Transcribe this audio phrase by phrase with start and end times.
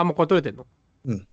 [0.00, 0.66] あ、もうこれ撮れてんの？
[1.04, 1.28] うん。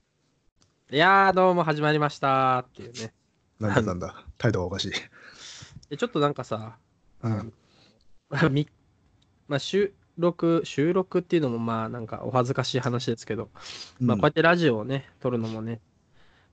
[0.91, 3.13] いやー、どうも始まりましたっていうね。
[3.61, 4.91] なんだなんだ、態度がおかしい。
[5.89, 6.77] でちょっとなんかさ、
[7.23, 7.53] うん。
[8.29, 8.67] まあ、み
[9.47, 13.49] まあ、収録、収録っていうのもまあなんかお恥ずかしい話ですけど、
[14.01, 15.79] まあこうやってラジオをね、撮るのもね、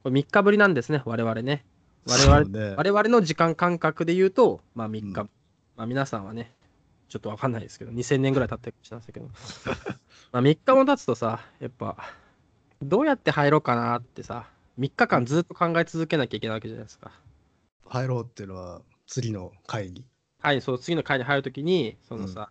[0.04, 1.64] これ3日ぶりなんですね、我々ね。
[2.06, 5.20] 我々、ね我々の時間感覚で言うと、まあ3日。
[5.22, 5.30] うん
[5.76, 6.54] まあ皆さんはね、
[7.14, 9.26] ちょっとわかんないですけど、2000年ぐらい経ってしれないですけど、
[10.32, 11.96] まあ3日も経つとさ、やっぱ、
[12.82, 14.48] どうやって入ろうかなってさ、
[14.80, 17.12] 3日間ずっと考え続けなきゃいけないわけじゃないですか。
[17.86, 20.04] 入ろうっていうのは、次の会議。
[20.40, 22.50] はい、そう、次の回に入るときに、そのさ、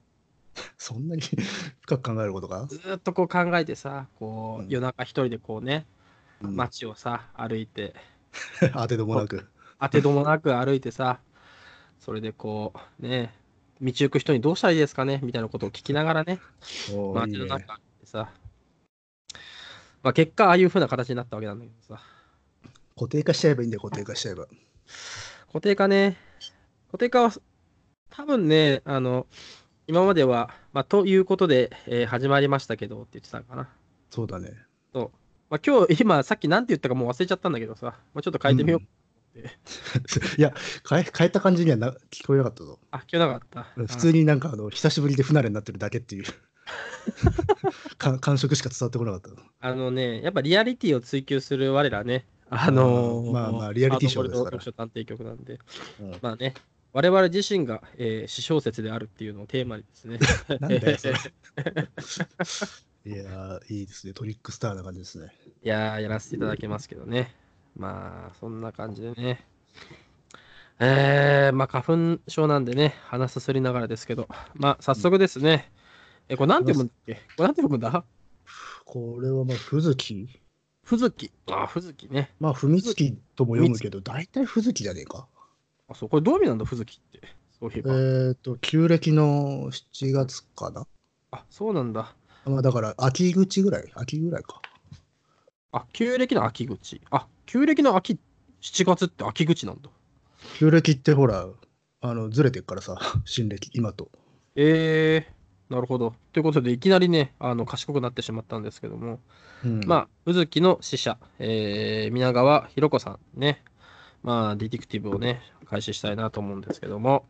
[0.78, 1.22] そんなに
[1.82, 5.86] 深く考えることか、ずーっとこう考えてさ、こう、うん夜中一人でこうね、
[6.42, 7.94] うん、街をさ、歩いて、
[8.72, 9.46] 当てどもなく。
[9.82, 11.20] 当てどもなく歩いてさ、
[12.00, 13.34] それでこう、ね、
[13.82, 15.20] 道行く人にどうしたらいいですかね？
[15.24, 16.40] みたいなことを聞きながらね、
[17.14, 18.32] 街の中でさ、
[20.04, 22.02] まあ結果、ああいう風な形になったわけなんだけどさ、
[22.96, 24.48] 固定化しちゃえばいいんだよ、固定化しちゃえば。
[25.48, 26.18] 固定化ね、
[26.88, 27.34] 固定化は、
[28.10, 29.28] 多分ね、あの、
[29.88, 33.70] 今までは、まあ、ということで、えー始まりましたけどって言ってたのかな。
[34.12, 34.52] そうだね。
[34.94, 38.80] まあ、今日、今、さっきなんて言ったかもう忘れちゃったんだけどさ、まあ、ちょっと変えてみよう。
[38.80, 38.88] うん
[40.38, 40.54] いや
[40.88, 42.80] 変え、変えた感じにはな聞こえなかったぞ。
[42.92, 43.64] あ、聞けなかった。
[43.76, 46.24] 普通になんかあの久しぶりで不慣れになってるだけっていう
[47.98, 49.30] か感触しか伝わってこなかった。
[49.68, 55.60] ああのね、やっぱリアリティを追求する我らね、あのーまあまあリアリティショーですから探偵局なんで、
[56.00, 56.54] うんまあね、
[56.92, 60.20] 我々自身が、えー私小説であるっていうのをテーマにですね、
[60.60, 61.14] なんだよ、それ。
[63.06, 64.14] いやー、いいですね。
[64.14, 65.34] トリックスターな感じですね。
[65.64, 67.36] いやー、やらせていただきますけどね。
[67.76, 69.46] まあ、そんな感じでね。
[70.80, 75.72] えー、まあ、花粉症なんでね、鼻すすりながらですけど、まあ、早速ですね。
[76.30, 77.14] え、これなんて読むんだっけ？
[77.36, 78.04] これなんて読むんだ？
[78.86, 80.28] これはまあ、ふずき
[80.84, 81.32] ふずき。
[81.48, 82.32] あ、ふずきね。
[82.40, 85.28] まあ、ふみつきとも読むけど、大体ふずきじゃねえか。
[85.88, 87.22] あ、そう、これどういう意味なんだ、ふずきって？
[87.60, 87.94] そういええっ、ば。
[87.94, 90.86] ー、と、旧暦の7月かな？
[91.32, 92.16] あ、そうなんだ。
[92.46, 93.92] まあ、だから、秋口ぐらい？
[93.96, 94.62] 秋ぐらいか。
[95.74, 97.02] あ、旧暦の秋口。
[97.10, 98.20] あ、旧暦の秋、
[98.62, 99.90] 7月って秋口なんだ。
[100.60, 101.48] 旧暦ってほら、
[102.02, 102.96] あの、ずれてっからさ、
[103.26, 104.12] 新暦、今と。
[104.56, 106.14] えー、なるほど。
[106.32, 109.20] ということで、いきなりね、あの、賢くなってしまったんですけども、
[109.66, 113.64] うん、まあ、宇月の使者、えー、皆川博子さんね、
[114.22, 117.26] まあ、ディティクティブをね、開始したいなと思うんですけども、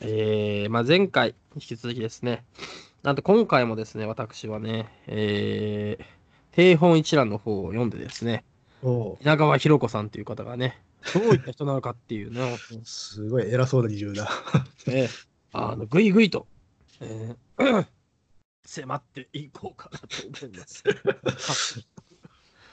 [0.00, 2.44] えー、まあ、前回、引き続きですね、
[3.02, 6.21] なんと今回もですね、私はね、えー、
[6.52, 8.44] 定本一覧の方を読んでですね、
[8.82, 10.82] おう皆川博子さんという方がね、
[11.14, 14.30] どういった人なのかっていうね、すごい偉そうな理由だ。
[14.86, 15.08] ええ
[15.54, 16.46] あのぐいぐいと、
[17.00, 17.86] えー
[18.64, 20.06] 迫っていこうかなと
[20.44, 20.84] 思います。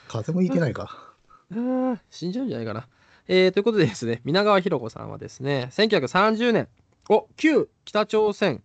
[0.08, 1.14] 風もいけないか。
[1.52, 2.88] あー死んじゃうんじゃないかな。
[3.28, 6.68] えーということでですね、皆川博子さんはですね、1930年、
[7.08, 8.62] お旧北朝鮮。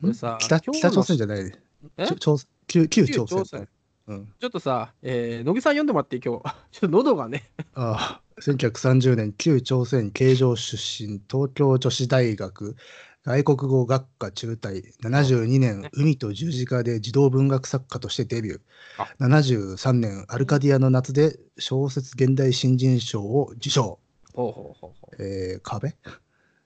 [0.00, 1.52] これさ、北北朝鮮じゃない。
[1.98, 2.06] え？
[2.06, 3.68] ちょ朝旧旧旧朝鮮。
[4.08, 6.54] うん、ちょっとさ、えー、乃木さん読んでもらって今日。
[6.72, 12.76] ちょっと喉がね、ああ1930年旧朝鮮慶城出身東京女子大学
[13.24, 18.60] 外国語学科中退72年海と十字架で児童文学作家としてデビュー。
[18.98, 19.08] あ。
[19.20, 24.00] 73年アルカディアの夏で小説現代新人賞を受賞、
[24.34, 25.22] ほうほうほうほう。
[25.22, 25.94] えー壁？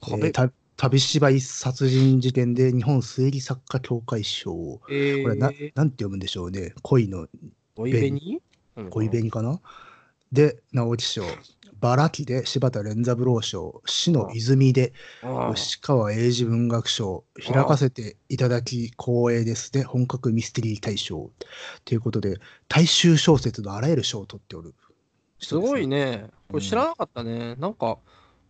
[0.01, 0.29] 壁？
[0.29, 4.81] えーた旅芝居殺人事件で日本推理作家協会賞。
[4.91, 6.75] えこれな,、ー、なんて読むんでしょうね。
[6.83, 7.27] 恋の
[7.75, 8.43] 恋紅？
[8.77, 9.61] うん恋紅かな？
[10.33, 11.25] で直木賞。
[11.79, 13.83] バラキで柴田連三郎賞。
[13.87, 14.93] 死の泉で
[15.55, 17.25] 吉川英治文学賞。
[17.43, 19.73] 開かせていただき光栄です。
[19.73, 21.31] で本格ミステリー大賞。
[21.85, 22.39] ということで
[22.69, 24.75] 大衆小説のあらゆる賞を取っておる
[25.39, 26.05] すごいね。
[26.05, 26.31] ね。
[26.51, 27.55] これ知らなかったね。
[27.57, 27.99] なんか、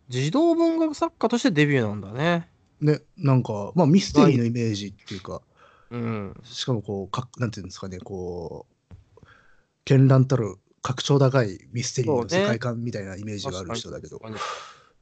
[0.09, 2.49] 児童文学作家としてデビューなんだね。
[2.79, 5.41] ねなんかまあミステリーのイメージっていうか。
[5.89, 6.39] うん。
[6.43, 8.65] しかもこうかなんていうんですかねこ
[9.21, 9.25] う
[9.85, 14.43] 絢爛たる格調高いミステリーの世界観みたいなイメージがある人だけど、確かに。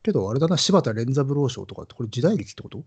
[0.04, 2.84] けどあれだな柴田連三郎賞とかってこれ時代劇ってこと？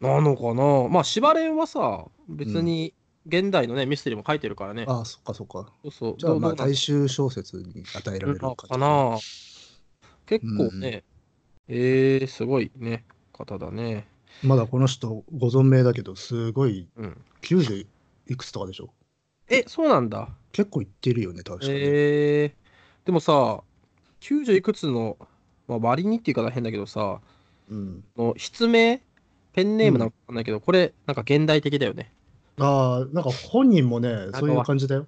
[0.00, 0.88] なのかな。
[0.88, 2.92] まあ、司馬連はさ、別に
[3.26, 4.84] 現代のね、ミステリーも書いてるからね。
[4.86, 5.72] ああそっかそっか。
[5.82, 6.14] そうそう。
[6.18, 9.18] じゃあまあ大衆小説に与えられるかな。
[10.26, 11.04] 結構ね、
[11.68, 14.06] えー、すごいね、方だね。
[14.42, 17.16] まだこの人ご存命だけどすごいうん。
[17.42, 17.86] 90
[18.28, 18.90] いくつとかでしょ？
[19.48, 20.28] え、そうなんだ。
[20.52, 23.62] 結構いってるよね確かに、えー、でもさ、
[24.20, 25.18] 90いくつの、
[25.68, 27.20] まあ、割にっていうか変だけどさ、
[27.68, 29.02] うん、の筆名
[29.52, 32.12] ペンネームなのかわかんないけど、これ、なんか現代的だよね。
[32.58, 35.06] ああなんか本人もねそういう感じだよ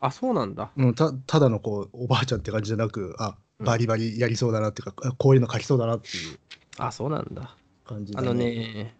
[0.00, 0.70] あ、そうなんだ。
[0.76, 6.38] うん、たただのこうおばあちゃんって感じじゃなく、あうんバリバリやりそうだなっていうか、あこういうの書きそうだなっていう
[6.78, 7.56] あ、そうなんだ。
[7.84, 8.34] 感じだあの。
[8.34, 8.94] ね、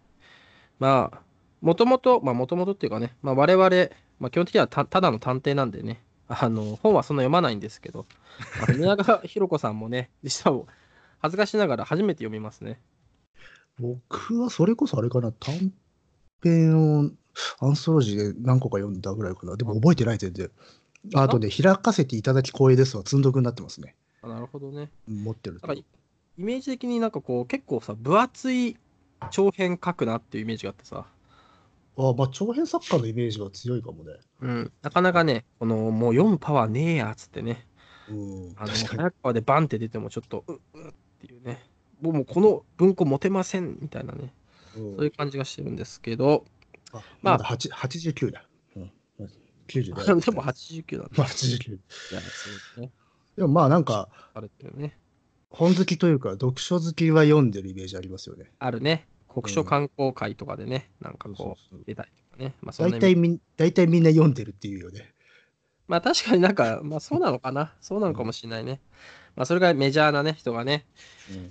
[0.79, 1.21] まあ、
[1.61, 3.69] もともと、まあ、もともとっていうかね、まあ、我々、
[4.19, 8.05] まあ、基本的にはたただの探偵なんでね、あの、本はそんな読まないんですけど、
[8.77, 10.63] 宮 川博子さんもね、実は
[11.19, 12.79] 恥ずかしながら初めて読みますね。
[13.79, 15.73] 僕はそれこそあれかな、短
[16.41, 17.11] 編を
[17.59, 19.57] アンソロジーで何個か読んだぐらいかな。
[19.57, 20.49] でも覚えてない全然。
[21.13, 23.95] ああとね、開かせていただき光栄ですわ、積んどくになってますね。
[24.25, 24.89] あなるほどね。
[25.07, 25.81] 持ってるとなんか
[26.37, 28.77] イメージ的になんかこう、結構さ、分厚い
[29.31, 31.05] 長編書くなっていうイメージがあってさ、
[31.97, 34.13] あまあ、長編作家のイメージは強いかもね。
[34.41, 37.65] うん、なかなかね、このもう読むパワーねえやっつってね、
[38.09, 39.01] うん、あの確かに。
[39.03, 41.63] 早川でバンって出てもちょっと、うっうっっていうね、
[42.01, 44.33] もうこの文庫持てませんみたいなね、
[44.75, 46.43] うんそういう感じがしてるんですけど、
[46.91, 48.45] あまあまだ8 89だ。
[48.75, 48.91] うん、
[49.67, 50.03] 90だ。
[50.19, 51.11] でも89なんだ。
[51.15, 51.75] まあ89。
[51.75, 51.79] い
[52.11, 52.91] や、そうね。
[53.35, 54.97] でもまあなんか、されてるね。
[55.49, 58.51] 本好きというか、読書好きは読んでるイメージありますよね。
[58.59, 59.07] あるね。
[59.27, 62.53] 国書観光会とかでね、なんかこう、出たりとかね。
[62.61, 65.13] まあ、そんな大体みん大体みんな読んでるっていうよね。
[65.87, 67.73] まあ確かになんか、まあそうなのかな。
[67.81, 68.79] そうなのかもしれないね。
[69.35, 70.85] まあそれがメジャーなね、人がね。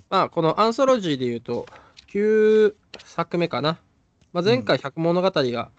[0.09, 1.67] まあこのアンソロジーで言うと、
[2.11, 2.73] 9
[3.03, 3.79] 作目かな。
[4.33, 5.71] まあ、前回百物語が、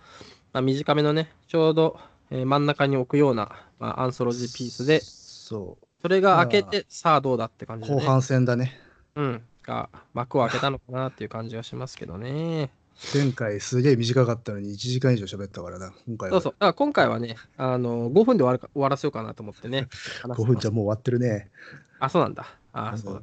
[0.52, 1.98] まあ、短めのね、ちょうど、
[2.30, 5.76] えー真ん中に置くような、まあ、アンソロジーピースで、そ
[6.06, 7.82] それが開けて、さあどうだって感う。
[7.82, 8.00] じで、ね。
[8.00, 8.78] 後半戦だね。
[9.16, 9.42] うん。
[9.64, 12.70] が幕を開けたのかなっていう感じがしますけどね。
[13.12, 15.92] 前回すげえ短かったのに1時間以上喋ったからな。
[16.06, 16.52] 今回はそうそう。
[16.52, 19.88] だから今回はね、あの5分で終わるか終わらせようかなと思ってね。
[20.22, 21.50] 話して5分じゃもう終わってるね。
[21.98, 22.46] あ、そうなんだ。
[22.72, 23.20] あ、うんそうだ。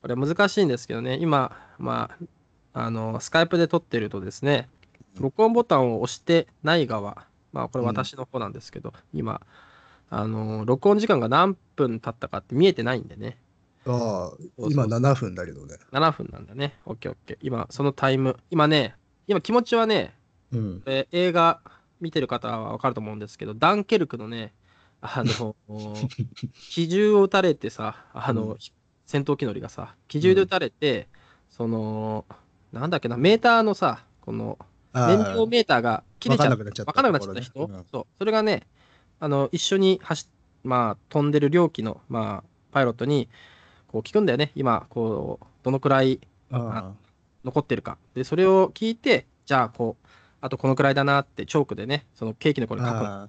[0.00, 2.12] これ難しいんですけどね、今、ま
[2.72, 4.70] あ、あの、スカイプで撮ってるとですね、
[5.18, 9.42] 録音ボタンを押してない側、まあ、これ私の方なんですけど、今、
[10.10, 13.38] あの、録音時間が何分経ったかって見えてないんでね、
[13.86, 15.76] ああ、今7分だけどね。
[15.92, 16.74] 7分なんだね。
[16.84, 17.38] オッケーオッケー。
[17.40, 18.94] 今、そのタイム、今ね、
[19.26, 20.14] 今気持ちはね、
[20.52, 20.82] うん。
[20.86, 21.60] え映画
[22.00, 24.52] 見てる方はわかると思うんですけど、ダンケルクのね、
[25.00, 25.56] あの、
[26.52, 28.56] 機銃を撃たれてさ、あの、うん。
[29.06, 31.08] 戦闘機乗りがさ、機銃で撃たれて、
[31.48, 32.26] その、
[32.72, 34.58] なんだっけな、メーターのさ、この、
[34.92, 37.84] あ燃料メーターが切れちゃっわかんなくなっちゃったわかんなくなっちゃった人、ところね。
[37.90, 38.66] そう、それがね、
[39.20, 40.32] あの、一緒に走っ、
[40.64, 43.28] まあ、飛んでる両機の、まあ、パイロットに、
[43.88, 46.20] こう聞くんだよね、今、こう、どのくらい
[46.50, 46.92] あ
[47.44, 47.98] 残ってるか。
[48.14, 50.06] で、それを聞いて、じゃあ、こう、
[50.40, 53.28] あとこのくらいだなって、チョークでね、そのケーキのこれ書くのあ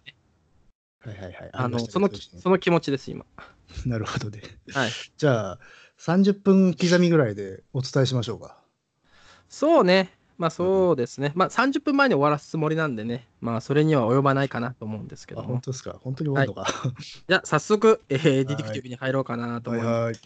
[1.03, 1.49] あはいはいはい。
[1.51, 3.25] あの、そのその気持ちです、今。
[3.85, 4.41] なるほどね。
[4.73, 4.91] はい。
[5.17, 5.59] じゃあ、
[5.97, 8.57] 30分刻みぐらいでお伝えしましょうか。
[9.49, 10.13] そうね。
[10.41, 11.31] まあそうですね。
[11.35, 13.27] まあ30分前に終わらすつもりなんでね。
[13.41, 15.49] まあそれには及ばないかなと思うんですけあ、ども。
[15.49, 15.99] 本当ですか？
[16.01, 16.93] 本当に終わるのか？
[17.27, 20.01] じゃあ早速、えーディティクティブに入ろうかなとはい思います。
[20.03, 20.19] はい。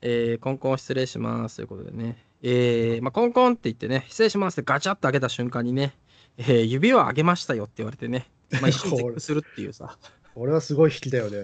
[0.00, 2.24] えーコンコン失礼しますということでね。
[2.42, 5.94] えーまあ、コンコンって言ってね、失礼しますってガチャッと開けた瞬間にね、
[6.38, 8.26] えー指を上げましたよって言われてね、
[8.60, 9.98] まあ、一瞬絶句するっていうさ。
[10.34, 11.38] 俺はすごい引きだよね。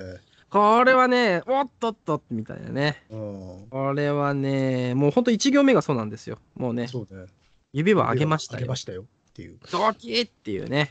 [0.50, 3.04] これはね、おっとっとみたいなね。
[3.10, 3.66] うん。
[3.68, 6.38] これはね、もうほんと1行目がそうなんですよ。
[6.56, 7.26] もうね、そうね。
[7.72, 8.76] 指を上げましたよ上げま。
[8.76, 9.58] したよっていう。
[9.70, 10.90] ドキッっていうね。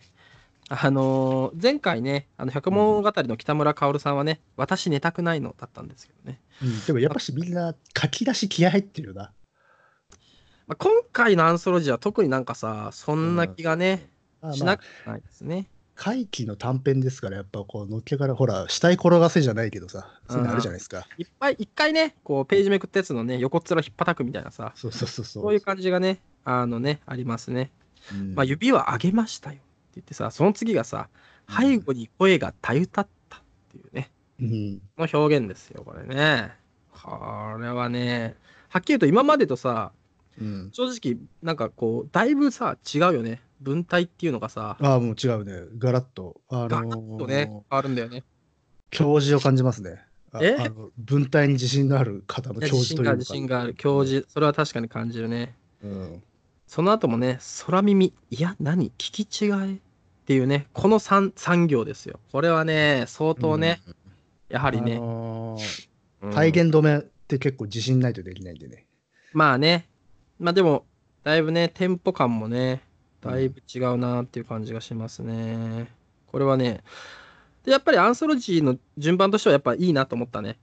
[0.70, 6.42] あのー前回ね、あの百物語の北村薫さんはね、私寝たくないのだったんですけどね。
[6.62, 9.32] うん、でもやっぱしみんな書き出し気合入ってるよな。
[10.68, 14.10] まあ、今回のアンソロジーは特になんかさ、そんな気がね、
[14.42, 15.70] あまあしなく、ないですね。
[15.96, 21.08] 回帰の短編ですから、やっぱこう、のっけから、ほら、死体転がせじゃないけどさ、そういうのあるじゃないですか。
[21.18, 25.44] いっぱい、一回ね、こう、ページめくったやつのね、横っ面引っ叩くみたいなさ、そうそうそうそう。
[25.44, 27.72] そういう感じがね、あのね、ありますね。
[28.10, 29.64] うんまあ、指は上げましたよって
[29.96, 31.10] 言ってさ、その次がさ、
[31.50, 34.82] 背後に声がたゆたったっていうね、うん。
[34.98, 36.54] の表現ですよ、これね。
[36.94, 38.38] これはね、
[38.70, 39.92] はっきり言うと今までとさ、
[40.40, 40.70] うん。
[40.72, 43.42] 正直、なんかこう、だいぶさ、違うよね。
[43.60, 45.68] 文体っていうのがさ、ああ、もう違うね。
[45.78, 46.40] ガラッと。
[46.48, 48.24] あのガラッとね、変わるんだよね。
[48.90, 50.02] 教授を感じますね。
[50.32, 50.56] あえ？
[50.60, 53.16] あの文体に自信のある方の教授というか。
[53.16, 53.74] 自信がある。
[53.74, 55.56] 教授、それは確かに感じるね。
[55.84, 56.24] うん。
[56.68, 58.92] その後もね、空耳、いや、何？
[58.98, 59.74] 聞き違え？
[59.76, 59.78] っ
[60.28, 62.20] ていうね、この 3, 三行ですよ。
[62.32, 63.80] これはね、相当ね、
[64.50, 65.88] やはありね、のー
[66.22, 68.86] うん体言止めって結構自信ないとできないんでね。
[69.32, 69.88] まあね、
[70.40, 70.86] まあでも、
[71.24, 72.82] だいぶね、テンポ感もね、
[73.22, 75.88] だいぶ違うなっていう感じがしますね。
[76.28, 76.84] これはね、
[77.64, 80.58] でやっぱりアンソロジーの順番としてはやっぱいいなと思ったね。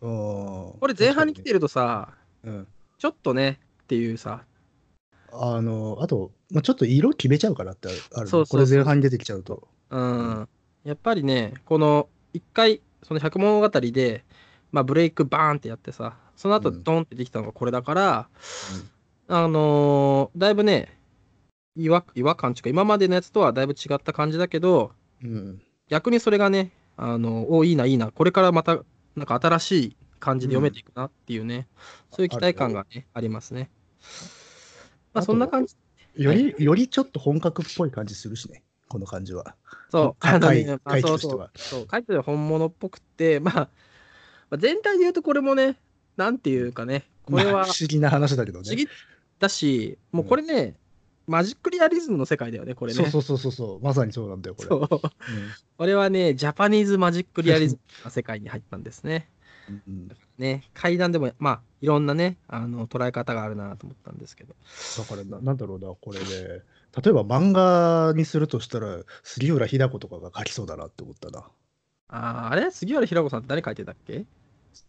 [0.00, 2.66] ここれ前半に来てるとさ、うん。
[2.98, 4.44] ちょっとねっていうさ、
[5.32, 9.68] あの、あと、まあ、ちょっと色決めちゃうからってあるねそうそうそうこれ前半に出てきちゃうと。
[9.90, 10.48] うん。
[10.84, 14.24] やっぱりね、この一回、その百物語で、
[14.72, 18.28] まあ、ブレイクバーンってやってさ、その後うんドンってできたのがこれだから、
[19.28, 20.98] あのーだいぶね、
[21.76, 24.92] 違和違和感っていうか、今までのやつとはだいぶ違った感じだけど、
[25.22, 25.62] うん。
[25.88, 28.78] 逆にそれがね、あのおいいな、いいな、これからまた、
[29.16, 31.66] なんか新しい感じで読めていくなっていうね、
[32.10, 33.70] そういう期待感がね、ありますね。
[35.18, 35.76] まあ、そんな感じ。
[36.16, 39.54] より、よりちょっと本格っぽい感じするしね、この感じは。
[39.90, 41.50] そう、かあのね書いまあそうそう。
[41.56, 43.68] そう、書いてる本物っぽくて、まあ、ま
[44.52, 45.76] あ、全体で言うとこれもね、
[46.16, 48.64] なんていうかね、これはまあ不思議な話だけどね。
[48.64, 48.88] 不思議
[49.38, 50.74] だし、もうこれね、
[51.26, 53.04] マジックリアリズムの世界だよね、これね。
[53.10, 54.68] そうそうそうそうまさにそうなんだよ、これ。
[54.68, 54.88] そう
[55.76, 59.28] これはね、ジャパニーズマジックリアリズムの世界に入ったんですね。
[59.68, 60.08] うんうん
[60.38, 64.54] ね、階段でも、まあ、いろんなね、あの捉え方があるなと思ったんですけど。
[64.98, 71.44] だからな、なんだろうな、これね、例えば漫画にするとしたら、杉浦日子とかが書きそうだなって思ったな。
[72.10, 74.24] あーあれ杉原平子さんって誰書いてたっけ？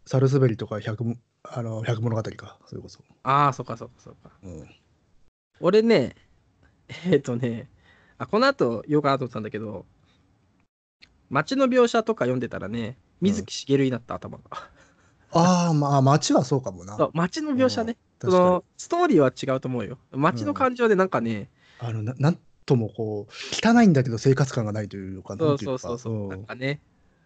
[0.06, 3.00] サルスベリとか百もあの百物語か、それこそ。
[3.24, 4.32] ああ、そっかそっかそっか。
[4.44, 4.70] うん、
[5.60, 6.16] 俺ね、
[7.08, 7.70] えっ、とね、
[8.18, 9.86] あこの後言おうかなと思ってたんだけど、
[11.30, 14.44] 街の描写とか読んでたらね、水木しげるになった頭が。
[15.32, 16.98] ああ、まあ、街はそうかもな。
[16.98, 19.98] そう街の描写ね、そのストーリーは違うと思うよ。
[20.12, 21.50] 街の感情でなんかね、
[21.80, 23.34] あのななんともこう、
[23.68, 26.30] 汚いんだけど生活感がないというか、そうそうそうそう、ん。
[26.30, 26.82] なんかね、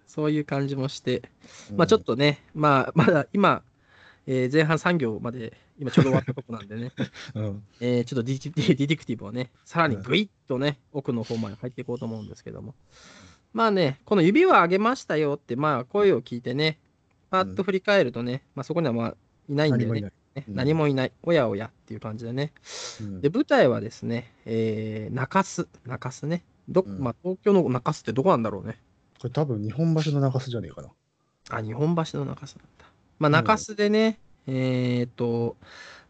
[0.08, 1.24] そういう感じもして、
[1.72, 1.78] うん。
[1.78, 3.64] まあちょっとね、まあ まだ今、
[4.28, 6.92] えー前半3行まで、今ちょうど終わったとこなんでね、
[7.36, 7.64] うん。
[7.80, 12.76] えーちょっとディティディティクティブをね、さらにグイッとね、奥の方まで入っていこうと思うんですけども。
[13.54, 16.80] まあね、この指は上げましたよって、まあ声を聞いてね、
[17.30, 19.16] パッと振り返るとね、まあそこにはまあ
[19.50, 20.12] いないんだよね。
[20.48, 21.12] 何もいない。
[21.22, 22.52] おやおやっていう感じでね。
[23.02, 26.44] うんで、舞台はですね、えー中洲、中洲ね。
[26.68, 28.80] どうんまあ東京の中洲ってどこなんだろうね。
[29.20, 30.90] これ多分日本橋の中洲じゃねえかな。
[31.50, 32.86] あ、日本橋の中洲なんだ。
[33.20, 35.58] まあ中洲でね、えっ、と、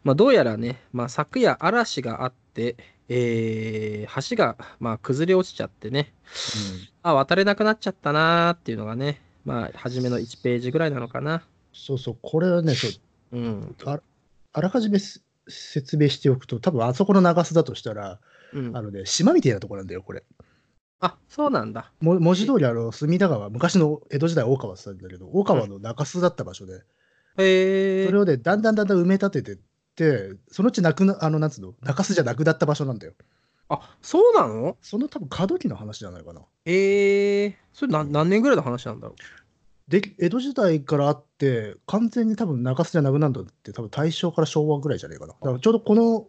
[0.02, 2.76] まあどうやらね、まあ昨夜嵐があって、
[3.08, 6.12] えー橋がまあ崩れ落ちちゃってね、
[7.02, 11.42] あ、渡れなくなっちゃったなーっていうのがね、まあ初めの1ページぐらいなのかな。
[11.72, 12.90] そうそう、これはね、そう
[13.32, 13.76] うん。
[13.84, 14.00] あ
[14.52, 18.20] あらかじめす説明しておくと、多分あそこの中洲だとしたら、
[18.52, 20.22] うん、あのね、島みたいなところなんだよ、これ。
[21.00, 21.92] あ、そうなんだ。
[22.00, 26.82] も文字通り、あの、隅田川、昔の江戸時代大川って言ったんだけど、大川の中洲だった場所で、
[27.36, 29.62] へえそれをね、だんだんだんだん埋め立ててって、
[30.48, 33.12] そのうちなくな、あの、なんつうの、中洲じゃなくなった場所なんだよ。
[33.68, 34.76] あ、そうなの？
[34.82, 36.42] その多分過渡期の話じゃないかな。
[36.66, 39.90] へえそれ何何年ぐらいの話なんだろう？
[39.90, 45.32] で、江戸時代からあって、完全に多分中洲じゃなくなるのって、多分大正から昭和ぐらいじゃないかな。
[45.32, 46.26] だからちょうどこの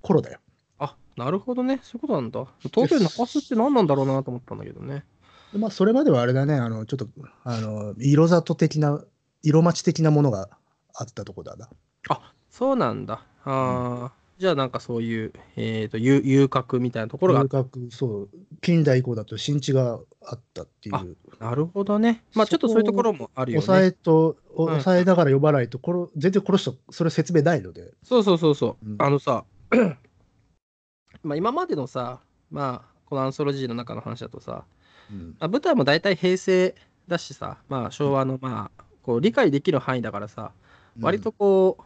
[0.00, 0.40] 頃だよ。
[0.78, 1.80] あ、なるほどね。
[1.82, 2.46] そういうことなんだ。
[2.72, 5.04] 東京に中洲って何なんだろうなと思ったんだけどね。
[5.52, 7.06] でまあ、それまではあれだね、あの、ちょっと、
[7.44, 9.04] あの、色里的な、
[9.42, 10.48] 色町的なものが
[10.94, 11.68] あったとこだな。
[12.08, 13.24] あ、そうなんだ。
[13.44, 18.28] ああ、じゃあなんかそういう、えっ、と、遊遊郭みたいなところが遊郭そう、
[18.60, 21.16] 近代以降だと新地があったっていう。
[21.40, 22.22] あなるほどね。
[22.34, 23.86] まあちょっとそういうところもあるよ抑ね。
[23.86, 27.94] えと、うん抑えながら呼ばないと、これ全然この人、それ説明ないので。
[28.02, 28.86] そうそうそうそう。
[28.86, 29.44] うんあのさ、
[31.24, 34.64] まあ今までのさ、まあこのアンソロジーの中の話だとさ、
[35.10, 36.74] うんまあ、舞台も大体平成
[37.08, 40.52] だしさ、まあ昭和のまあ、こう理解できる範囲だからさ、
[41.00, 41.82] 割と、こう、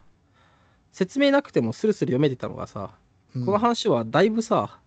[0.97, 2.89] 説明なくてもスルスル読めてたのがさ、
[3.35, 4.79] うんこの話はだいぶさ、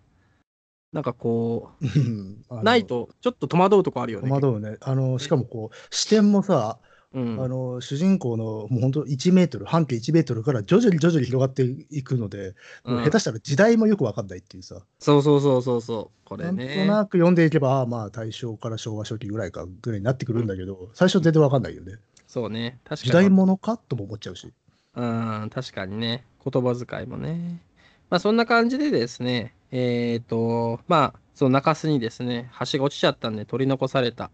[0.91, 4.27] なんかこうないとちょっと戸惑うとこあるよね。
[4.27, 4.75] 戸惑うね。
[4.81, 6.79] あの、しかもこう、視点もさ、
[7.13, 16.27] うんあの、主人公のもう本当1メートル、半径1メートルから徐々に徐々に広がっていくので、もううん下手したら時代もよくわかんないっていうさ、そうそうそうそうそう。
[16.27, 16.85] これなんとね。
[16.85, 21.93] なく読んでいけば、まあ大正から昭和初期ぐらいかぐらいになってくるんだけど、最初全然わかんないよね。
[22.27, 22.79] そうね。
[22.83, 23.11] 確かに。
[23.11, 23.77] 時代物か？
[23.77, 24.51] とも思っちゃうし。
[24.95, 25.05] う
[25.45, 26.25] ん、確かにね。
[26.43, 27.61] 言葉遣いもね。
[28.09, 34.31] まあそんな感じでですね、えっ、と、まあ、その中洲にですね、橋が落ちちゃったんで取り残された、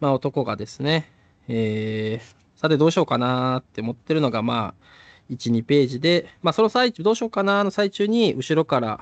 [0.00, 1.10] まあ男がですね、
[1.48, 9.00] えー、さてどうしようかなーって思ってるのが、まあ、1、2ページで、まあその最中、どうしようかなーの最中に、後ろから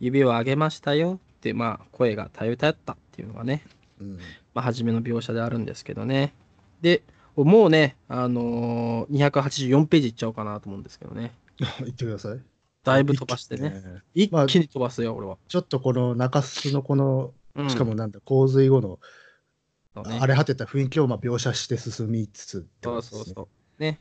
[0.00, 3.64] 指を上げましたよって、まあ声がたゆたやったっていうのがね、
[4.00, 4.18] うん。
[4.54, 6.34] まあ、初めの描写であるんですけどね。
[6.80, 7.02] で、
[7.36, 11.32] もうね、あのー284ページいっちゃおうかなと思うんですけどね。
[11.80, 12.40] 言ってください。
[12.84, 13.70] だいぶ飛ばしてね。
[13.70, 14.02] ね。
[14.14, 15.36] 一まあ気に飛ばすよ、俺は。
[15.48, 18.98] ちょっとこの中洲のこの、うんしかもなんだ、洪水後の
[20.08, 23.82] ね荒れ果てた雰囲気をまあ描写して進みつつってそうそうそう。
[23.82, 24.00] ね。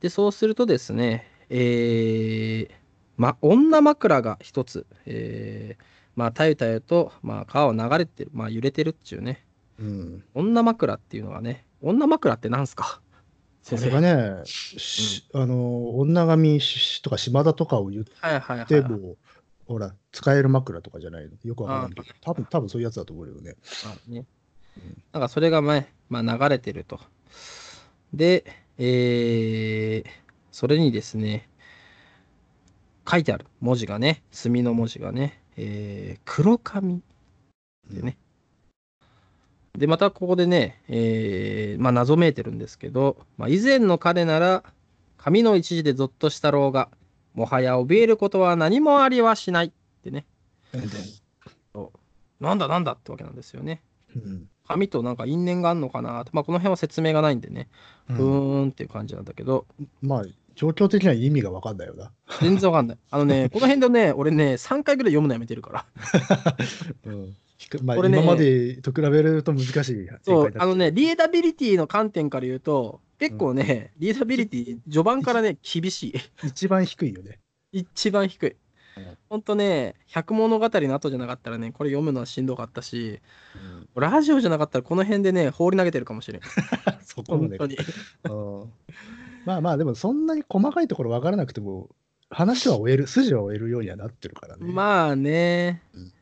[0.00, 2.70] で、そうするとですね、えー、
[3.16, 5.82] ま、女枕が一つ、えー、
[6.14, 9.44] まあ、たゆたゆと、まあ、川を流れてる、まあ、揺れてるっていうね、
[9.78, 10.24] うん。
[10.34, 13.00] 女枕っていうのがね、女枕ってなんすか？
[13.62, 19.16] それがね、しあの、女神しとか島田とかを言っはいはいはい、ても、
[19.66, 21.30] ほら、使える枕とかじゃないの？
[21.44, 23.56] よくわかんないけど、多分多分そういうやつだと思うよね。
[23.84, 24.24] あね
[24.78, 25.02] うん。
[25.12, 26.98] なんかそれが前、まあ、流れてると。
[28.14, 28.44] で、
[28.78, 30.08] えー、
[30.50, 31.48] それにですね、
[33.08, 37.02] 書いてある文字がね、墨の文字がね、えー、黒髪
[37.90, 38.16] でね。
[39.78, 44.64] で、またここでね、えーまあ、謎めいてるんですけど、まあ、以前の彼なら、
[45.16, 46.88] 髪の一時でゾッとしたろうが、
[47.34, 49.70] もはや怯えることは何もありはしないっ
[50.02, 50.26] てね。
[52.40, 53.82] なんだなんだってわけなんですよね。
[54.14, 54.48] うん。
[54.66, 57.68] 髪となんか因縁があるのかなと、まあ、この辺は説明がないんでね、
[58.10, 59.66] うふーんっていう感じなんだけど、
[60.02, 62.10] まあ、状況的には意味がわかんないよな。
[62.40, 62.98] 全然わかんない。
[63.10, 65.86] あのね、この辺でね、俺ね、3回ぐらい読むのやめてるから。
[67.06, 67.36] うん。
[67.82, 76.14] まあ、これね今までと比べると難しいそうあのね、リーダビリティの観点から言うと、結構ね、リーダビリティ、序盤からね、厳しい。
[76.46, 77.40] 一番低いよね。
[77.72, 78.56] 一番低い
[78.96, 79.18] うん。
[79.28, 83.20] ほんとね、百物語の後じゃなかったらね、これ読むのはしんどかったし、
[83.96, 86.42] ラジオじゃなかったらこの辺でね、放り投げてるかもしれん。
[87.04, 87.74] そこまで本当。
[87.74, 87.76] に。
[88.24, 88.72] うん
[89.44, 91.88] まあまあ、でもそんなに細かいところ分からなくても、
[92.30, 94.72] 話は終える、筋は終えるようにはなってるからね。
[94.72, 96.12] まあねうん、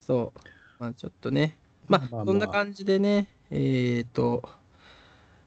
[0.00, 0.40] そう。
[0.78, 1.56] まあちょっとね、
[1.88, 4.48] まあ、まあまあそんな感じでね、えっ、と、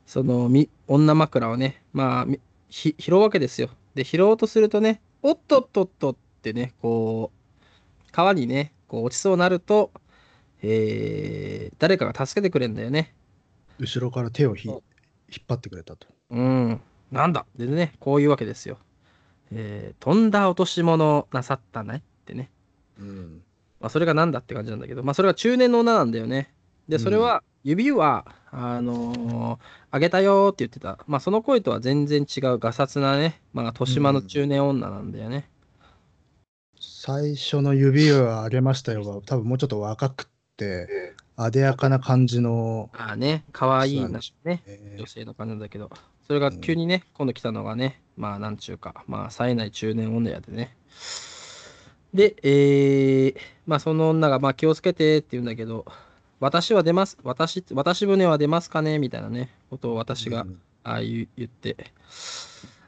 [0.05, 2.37] そのみ女枕をね、まあ、
[2.69, 3.69] 拾うわけですよ。
[3.95, 9.91] で、拾おうとするとね、おっとっとっとってね、こう、川にね、こう落ちそうになると、
[10.61, 13.15] えー誰かが助けてくれるんだよね。
[13.79, 14.81] 後ろから手をひ引っ
[15.47, 16.07] 張ってくれたと。
[16.29, 18.77] うん、なんだでね、こういうわけですよ。
[19.51, 22.49] えー、飛んだ落とし物をなさったねってね。
[22.99, 23.43] うん。
[23.81, 26.53] まあ、それがなんだって感じなんだけど、まあ、それが中年の女なんだよね。
[26.87, 30.99] で、それは、指は、あのーあげたよーって言ってた。
[31.07, 35.49] まあ、その声とは全然違う、ガサツなね、まあ、豊島の中年女なんだよね。
[36.79, 40.25] 最初の指を上げましたよが、多分もうちょっと若くっ
[40.57, 45.89] て、あでやかな感じの、ああね、可愛いなそうなね、え女性の感じなんだけど、
[46.27, 50.75] それが急にね、今度来たのがね、まあ、なんちゅうか、まあ、冴えない中年女やでね。
[52.13, 55.85] で、えー、まあ、その女が、まあ、気をつけてって言うんだけど、
[56.39, 61.77] 私は出ます、私、私船は出ますかねみたいなね、ことを私が、うんああ言う言って、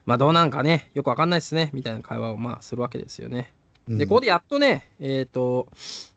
[0.06, 3.54] まあどうなんかね、よくわかんないですね、みたいな会話をまあするわけですよね。
[3.88, 5.68] で、ここでやっとね、えっ、と、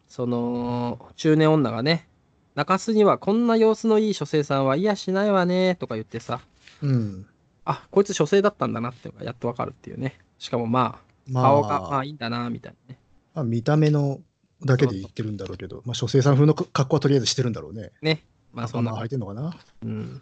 [0.09, 2.09] その、中年女がね、
[2.55, 6.41] 中洲にはこんな様子のいい書生さんはいやしないわね、とか言ってさ、
[6.83, 7.27] うん。
[7.65, 10.17] あ、こいつ書生だったんだなってやっとわかるっていうね。
[10.39, 12.99] しかもまあ、ま顔がまああいいんだな、みたいなね。
[13.35, 14.21] まあ、見た目の
[14.65, 17.93] だけで言ってるんだろうけど、まあ、書生さん風の格好はとりあえずしてるんだろうね。
[18.01, 18.25] ね。
[18.53, 19.57] まあそんなまあ、履いてんのかな。
[19.83, 19.91] うん。
[19.91, 20.21] うん。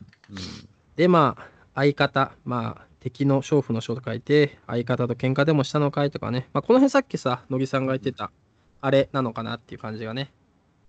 [0.97, 6.49] で、まあ、相方、まあ、敵の娼婦の書と書いて、相方と喧嘩でもしたのかいとかね。
[6.53, 8.33] まあ、この辺さっきさ、乃木さんが言ってた、
[8.81, 10.33] あれなのかなっていう感じがね。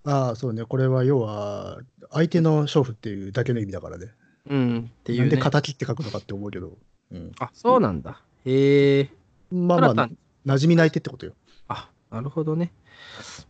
[0.05, 0.63] ああ、そうね。
[0.65, 1.79] これは要は、
[2.11, 4.07] 相手の娼婦っていうだけの意味だからね。
[4.49, 5.35] うん、っていう、なんね。
[5.35, 6.77] で敵って書くのかって思うけど。
[7.11, 7.31] うん。
[7.39, 8.21] あ、そうなんだ。
[8.45, 9.09] へえ。
[9.51, 10.09] まあまあ、
[10.45, 11.33] 馴染みない手ってことよ。
[11.67, 12.71] あ、なるほどね。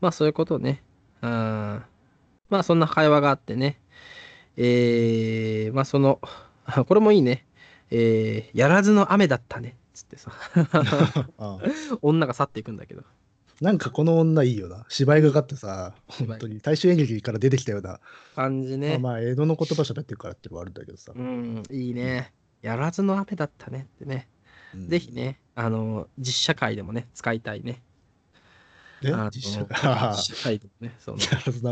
[0.02, 0.84] まあ、そういうことね。
[1.22, 1.30] うん。
[2.50, 3.80] まあ、そんな会話があってね。
[4.58, 6.20] えー、まあ、その、
[6.88, 7.46] これもいいね。
[7.92, 9.78] えー、やらずの雨だったね。
[9.94, 10.32] つってさ、
[10.72, 11.60] ああ
[12.02, 13.04] 女が去っていくんだけど。
[13.62, 14.86] なんかこの女いいよな。
[14.90, 18.00] 芝居がかってさ、本当に大衆演劇から出てきたような、ま
[18.36, 18.96] 感じね。
[18.96, 21.14] あまあ江戸の言葉喋ってるからっていうのはあるんだけどさ。
[21.16, 22.34] うん、いいね。
[22.62, 24.28] やらずの雨だったねってね。
[24.76, 25.12] うんぜひ。
[25.12, 27.82] ね、あの、実社会でもね、使いたいね。
[29.32, 31.14] 実社 会でもね、そ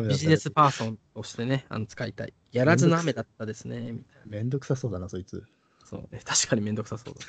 [0.07, 2.33] ビジネスパーソンとしてね、あの使いたい。
[2.51, 5.37] やらずの雨だったですね、みたいめんどくさそうだな、そいつ。
[5.37, 5.47] な。
[5.85, 7.21] そうね、確かにめんどくさそうだ。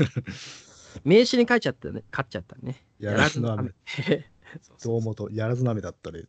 [1.04, 2.84] 名刺に書いちゃったね、書っちゃったね。
[2.98, 3.72] やらずの雨。
[4.82, 6.22] 堂本、やらずの雨だったね。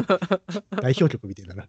[0.82, 1.68] 代表曲みたいだな。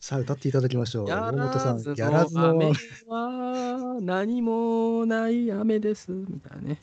[0.00, 1.08] さあ、歌っていただきましょう。
[1.08, 2.74] や堂本さん、やらずのの雨雨。
[3.08, 6.80] は何もない雨です、みたいなね。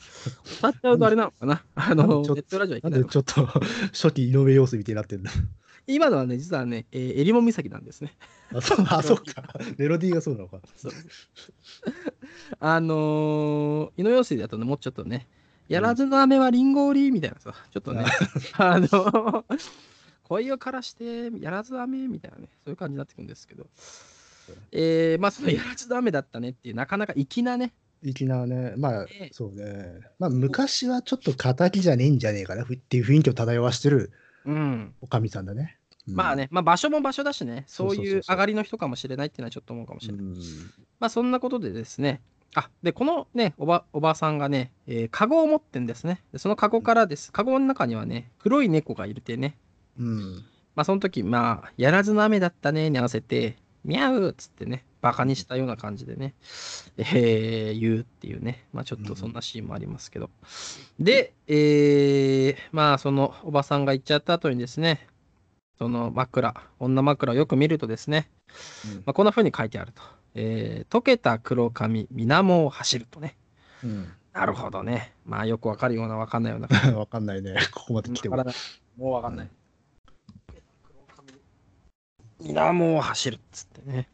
[0.58, 3.46] 歌っちゃうとあれなのかなあの、ネットラジオはいけなちょっと
[3.92, 5.30] 初期井上陽水みたいになってんだ。
[5.86, 8.14] 今のはね、実はね、えー、襟裳岬なんですね。
[8.54, 9.42] あ、そうあそうか。
[9.78, 10.60] メロディーがそうなのか。
[12.60, 15.26] あのー、井上陽水だとね、もうちょっとね、
[15.72, 18.04] やらずの雨はリンゴ売りみたいなさ、ちょっとね、
[18.58, 19.44] あのー、
[20.24, 23.66] 恋を枯らして、やらず雨みたいなね、そういう感じになってくるんですけど、
[24.70, 30.00] えー、まあ、そのやらずの雨だったねっていう、なかなか粋なね、粋なね、まあね、そうね。
[30.18, 34.12] まあ、昔はちょっと敵じゃねえんじゃねえかなふっていう雰囲気を漂わしてる
[34.44, 34.94] うん。
[35.00, 35.78] おかみさんだね。
[36.08, 36.36] うんまあ。
[36.36, 40.24] ね、まあ場所も場所だしね、そういそう上がりの人かもしれないっていうのはちょっと思うかもしれない。
[40.24, 40.34] うん。
[40.98, 42.20] まあそんなことでですね、
[42.54, 46.22] あで、このね、おばおばさんがね、えー、カゴを持ってんですね。
[46.32, 47.32] でそのカゴからです。
[47.32, 49.56] カゴの中にはね、黒い猫がいるってね。
[49.98, 50.44] うん。
[50.74, 56.34] まあその時、まあ、やらずの雨だったねに合わせて、ミャウっつってね、バカにしたような感じでね、
[56.98, 60.30] えー、言うっていうね、まあちょっとそんなシーンもありますけど。
[61.00, 65.08] で、えー、まあそのおばさんが行っちゃった後にですね、
[65.78, 68.28] その枕、女枕をよく見るとですね、
[68.86, 70.02] うんまあ、こんな風に書いてあると。
[70.34, 73.36] えー、溶けた黒髪、水面を走るとね。
[73.84, 74.12] うん。
[74.32, 75.12] なるほどね。
[75.26, 76.68] まあよくわかるようなわかんないような。
[76.96, 77.54] わかんないね。
[77.72, 78.36] ここまで来ても
[78.96, 79.48] もうわかんない。
[82.40, 84.08] 水面を走るっつってね。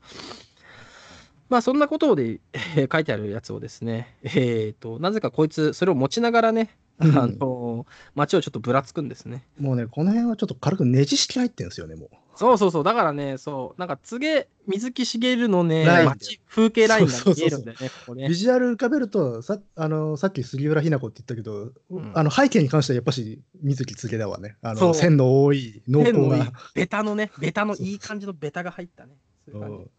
[1.48, 9.44] まあそんなことで、えー書いてあるやつをですね、えっ、と、なぜかこいつ、それを持ちながらね、あうんの、街をちょっとぶらつくんですね。
[9.58, 12.08] もうね、この辺はちょっと軽くネジ式入ってるんですよね、もう。
[12.38, 18.36] そうそうそう、だからね、そう、なんか、柘植水木しげるのね街、風景ラインがそうそうそう見えるんだよね、ここねビ。
[18.36, 24.56] ジュアル浮かべると、さあのさっき杉浦日奈子って言ったけど、うんあの背景に関してはやっぱし水木つげだわね。
[24.62, 26.52] あそうの線の多い、濃厚な。
[26.74, 29.16] ベタのね、ベタのいい感じのベタが入ったね。
[29.44, 29.90] そういう感じ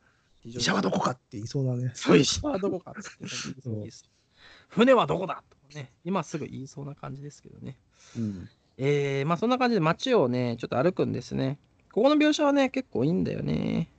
[0.41, 1.91] 非常に医者はどこかって言いそうだね。
[1.93, 3.29] そう、石はどこかってね
[3.61, 4.05] そういいです
[4.69, 7.75] 船はどこだとね、今すぐ言いそうな感じですけどね。
[8.17, 8.49] うん。
[8.77, 11.59] えー、まあそんな感じで街をね、ちょっと歩くんですね。
[11.91, 13.89] ここの描写はね、結構いいんだよね。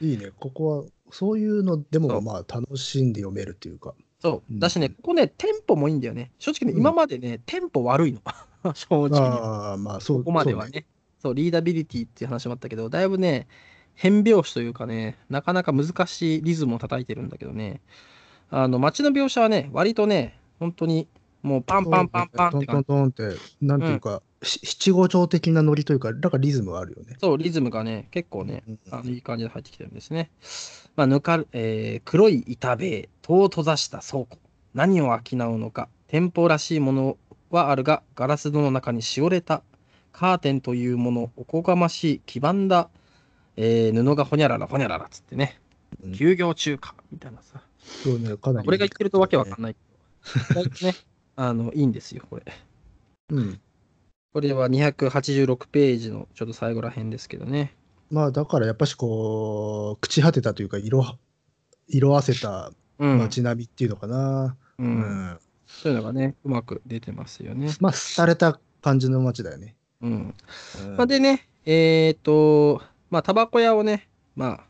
[0.00, 3.94] いいね、ここは、そういうのでもまあ楽しんで読めるっていうか。
[4.20, 4.52] そう。
[4.52, 6.32] うんだしね、ここね、テンポもいいんだよね。
[6.38, 8.20] 正直ね、うん今までね、テンポ悪いの。
[8.74, 9.18] 正直に。
[9.18, 10.18] ああ、まあそう。
[10.18, 10.86] ここまではそうね。
[11.18, 13.46] そう、リーダビリティっていう話もあったけど、だいぶね、
[13.94, 17.82] 変拍子というかね、なかなか難しいリズムを叩いてるんだけどね、
[18.50, 21.08] あの、街の描写はね、割とね、本当に、
[21.42, 23.12] もうパンパンパンパンってトント感じ。
[23.12, 27.16] ントンって、なんていうか、し七五調的なノリというか、なんかリズムがあるよね。
[27.20, 30.30] そう、リズムがね、結構ねうん、あのいい感じで入ってきてるんですね。
[30.96, 34.38] まあ、ぬかる、えー黒い板塀、戸を閉ざした倉庫。
[34.74, 35.88] 何を商うのか。
[36.08, 37.18] 店舗らしいもの
[37.50, 39.62] はあるが、ガラス戸の中にしおれた
[40.12, 42.88] カーテンというもの、おこがましい、黄ばんだ、
[43.56, 45.58] えー布がほにゃららほにゃららっつってね、
[46.02, 47.60] うん休業中か、みたいなさ。
[47.80, 48.68] そうね、かなり。
[48.68, 49.76] 俺が言ってるとわけわかんない
[50.82, 50.94] ね、
[51.36, 52.44] あの、いいんですよ、これ。
[53.30, 53.60] うん。
[54.32, 57.74] これは286ページのちょっと最後らへんですけどね。
[58.10, 61.04] まあだからやっぱしこう、朽ち果てたというか、色、
[61.88, 63.18] 色あせたうん。
[63.18, 64.56] 街並みっていうのかな。
[64.78, 64.82] う。
[64.82, 65.38] うんん。
[65.66, 67.74] そういうのがね、うまく出てますよね。
[67.80, 69.74] まあ、廃れた感じの街だよね。
[70.02, 70.34] うん。
[70.84, 74.60] うんまあ、でね、えっ、と、まあ、タバコ屋をね、まあ、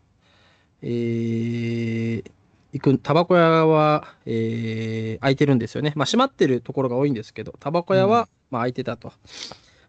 [0.83, 2.31] えー、
[2.73, 5.93] 行く、タバコ屋は、えー、開いてるんですよね。
[5.97, 9.13] まあ、閉まってるところが多いんですけど、タバコ屋は、うんまあ、開いてたと。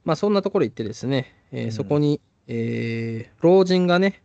[0.04, 4.24] まあ、そんなところ行ってですね、えーうんそこに、えー、老人がね、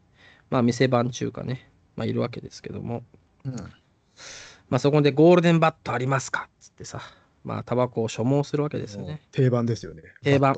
[0.50, 3.02] まあ、店番中かね、まあ、いるわけですけども、
[3.44, 7.00] うんまあ、そこでゴールデンバットありますかっつってさ、
[7.44, 9.20] まあ、タバコを所望するわけですよね。
[9.32, 10.02] 定番ですよね。
[10.22, 10.54] 定番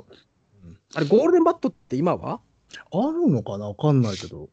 [0.64, 2.40] うんあれ、ゴールデンバットって今は？
[2.92, 3.68] あるのかな？
[3.68, 4.48] わかんないけど。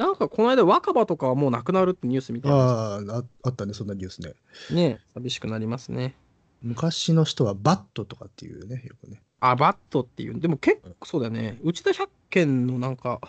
[0.00, 4.32] なんかこの間若葉とかはもうなくなるってニュースみたいなあああ、あったね、そんなニュースね。
[4.70, 6.14] ね寂しくなりますね。
[6.62, 9.20] 昔の人はバットとかっていうね、よくね。
[9.40, 10.40] あ、バットっていう。
[10.40, 11.58] でも結構そうだよね。
[11.62, 13.20] 内田百軒のなんか、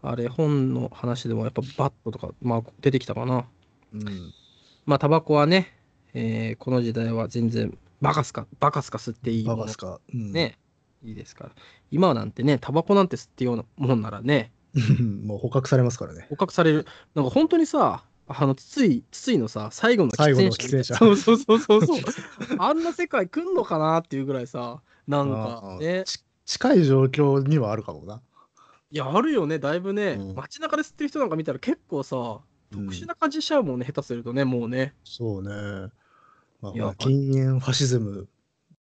[0.00, 3.44] あれ、本の話でもやっぱバットとか、まあ出てきたかな。
[3.92, 4.32] うん。
[4.86, 5.76] まあタバコはね、
[6.14, 10.00] えーこの時代は全然バカすか、バカすか吸っていいババスか。
[10.14, 10.58] うん、ね、
[11.04, 11.50] いいですから。
[11.90, 14.50] 今なんてね、タバコなんて吸ってようなもんならね、
[15.24, 16.26] もう捕獲されますからね。
[16.28, 16.86] 捕獲される。
[17.14, 22.00] なんか本当にさ、あの筒井筒井のさ最後の喫煙者そうそうそうそうそう。
[22.58, 26.04] あんな世界来んのかなっていうぐらいさなんかね。
[26.04, 28.20] ち近い状況にはあるかもな。
[28.90, 30.34] いやあるよねだいぶね、うん。
[30.34, 32.40] 街中で吸ってる人なんか見たら結構さ
[32.72, 32.86] うん。
[32.86, 34.94] 特殊な感じしちゃうもんね、下手するとねもうね。
[35.04, 35.50] そうね。
[36.60, 38.26] まあ、いやほら禁煙ファシズムっ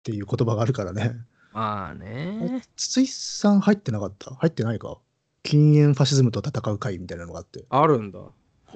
[0.02, 1.16] ていう言葉があるからね。
[1.52, 2.62] まあね。
[2.76, 4.34] 筒井さん入ってなかった？
[4.34, 4.98] 入ってないか？
[5.42, 7.64] 禁煙ファシズムと戦う会みたいなのがあって。
[7.68, 8.18] あるんだ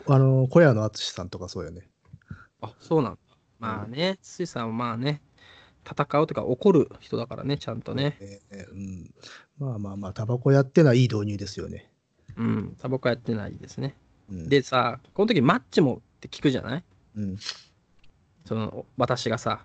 [0.06, 1.88] あの、小屋の淳さんとかそうよね。
[2.60, 3.18] あそうなんだ
[3.58, 5.20] まあね筒井さんはまあね
[5.84, 9.14] 戦うとか怒る人だからねちゃんとねええうん。
[9.58, 11.90] まあまあまあ、タバコやってのはいい導入ですよね。
[12.36, 13.96] うんタバコやってないですね
[14.30, 16.84] うん、でさこの時マッチもって聞くじゃない？
[17.16, 17.36] うん。
[18.46, 19.64] その私がさ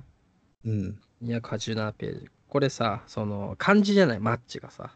[0.65, 0.99] うん。
[1.23, 2.29] 287ページ。
[2.49, 4.95] これさ、その漢字じゃない、マッチがさ、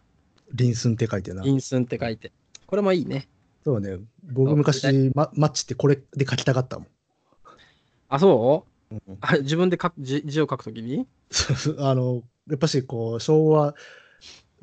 [0.54, 1.44] リンスンって書いてな。
[1.46, 2.32] インスンって書いて。
[2.66, 3.28] これもいいね。
[3.64, 3.98] そうね。
[4.24, 6.88] 僕昔、ママッチってこれで書きたかったもん。
[8.10, 8.96] あ、そう？
[8.96, 11.08] うんあ自分で書く字字を書くときに、
[11.80, 13.76] あのやっぱしこう昭和、あ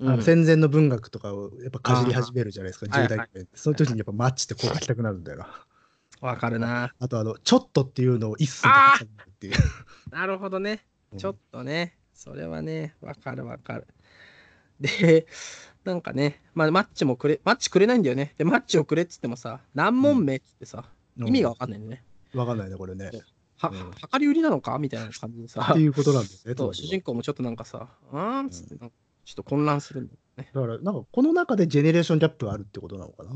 [0.01, 5.65] うんの戦前の文学とかをやっぱかじり始めるじゃないですか、あー10代ぐらいでその時にやっぱマッチってこう書きたくなるんだよな。
[6.21, 6.93] わかるな。
[6.99, 9.55] あとあの、ちょっとっていうのを一寸で書きたくなるっていう。
[10.11, 10.85] なるほどね。
[11.13, 13.87] うんちょっとね、それはね、わかるわかる。
[14.81, 15.27] で、
[15.85, 18.35] なんかね、まあ、マッチもくれ、マッチくれないんだよね。
[18.37, 20.85] で、マッチをくれっつってもさ、何問目っつってさ、
[21.17, 22.05] 意味がわかんないんだよね。
[22.35, 23.11] わかんないね、これね。
[23.57, 28.91] は、うん量り売りなのかみたいな感じでさって、いうことなんですね、主人公もちょっとなんかさ、うーんっつってちょっ
[29.35, 30.51] と混乱するんだよね。
[30.55, 33.31] だから、なんかこの中でジェネレーションギャップがあるってことなのかな？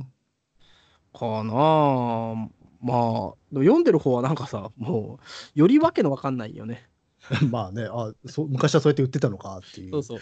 [1.12, 2.34] かなあ
[2.80, 6.88] まあ、でも読んでる方はなんかさ、もう、よりわけのわかんないよね。
[7.50, 9.90] まあねあそう、昔はそうやって売ってたのかっていう。
[9.92, 10.20] そうそう。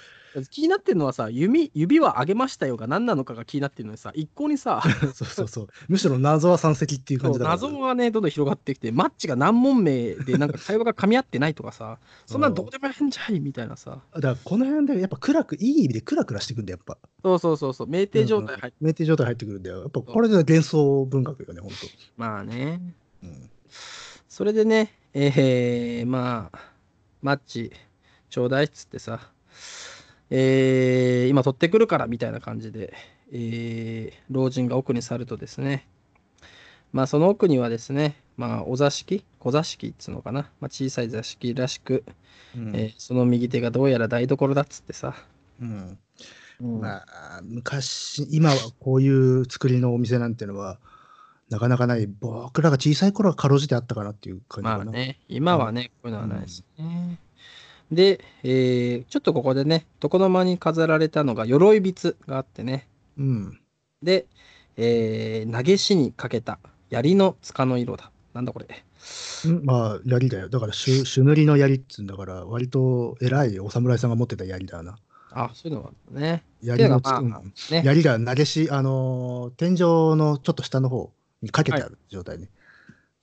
[0.50, 4.80] 気になってるのはさ、指指は上げましたよが何なのかが気になってるのにさ、一向にさ、
[5.12, 5.68] そうそうそう。
[5.88, 7.56] むしろ謎は山積っていう感じだから。
[7.56, 16.98] 謎がね、どんどん広がってきて、マッチが何問目でなんか会話が噛み合ってないとかさ、 そんなんどうでもいいんじゃいみたいなさ、だからこの辺でやっぱ暗く、いい意味でクラクラしてくんだよ、やっぱ。
[17.22, 19.80] そうそうそうそう、酩酊状態入って、酩酊状態入ってくるんだよ。
[19.80, 21.76] やっぱこれで幻想文学よね、ほんと。
[22.16, 22.80] まあね、
[23.22, 23.50] うん
[24.28, 26.69] それでね、えー、まあ、
[27.22, 27.72] マッチ
[28.30, 29.20] ちょうだいっつってさ、
[30.30, 32.94] えー、今取ってくるからみたいな感じで、
[33.32, 35.86] えー、老人が奥に去るとですね、
[36.92, 42.04] まあその奥にはですね、まあお座敷、小座敷っつうのかな、まあ、小さい座敷らしく、
[42.56, 42.76] うん。
[42.76, 45.14] えーその右手がどうやら台所だっつってさ、
[45.60, 45.98] うん。
[46.60, 46.80] うん。
[46.80, 50.78] まあ、昔、今はこういう作りのお店なんていうのは、
[51.50, 52.06] なかなかない。
[52.06, 54.84] 僕らが小さい頃はかろうじてあったかなっていう感じかな。
[54.84, 57.18] まあね、今はね、こういうのはないですね。
[57.90, 62.86] で、えーちょっとここでね、床の間に飾られたのが鎧筆があってね、
[63.18, 63.60] うん。
[64.00, 64.26] で、
[64.76, 68.12] えー投げしにかけた槍の塚の色だ。
[68.32, 68.66] なんだこれ。
[69.46, 70.48] うんまあ、槍だよ。
[70.48, 74.98] だから、朱朱塗りの槍っつうんだから、割と偉いお侍さんが持ってた槍だな。
[75.32, 76.44] あ、そういうのがあるね。
[76.62, 77.30] 槍のまあうん
[77.70, 79.80] ね槍が投げし、あのー天井
[80.16, 81.10] のちょっと下の方
[81.42, 82.48] にかけてある状態ね。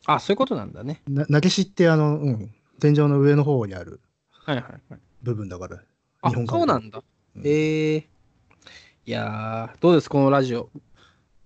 [0.05, 1.01] あ、そういうことなんだね。
[1.07, 3.99] な投げしって、あの、うん、天井の上の方にある
[4.31, 4.99] はいはいはい。
[5.23, 5.83] 部分だから。
[6.21, 7.01] あ日本、そうなんだ。
[7.35, 8.03] うんえー、
[9.05, 10.69] いやー、どうですこのラジオ？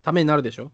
[0.02, 0.72] ためになるでしょ？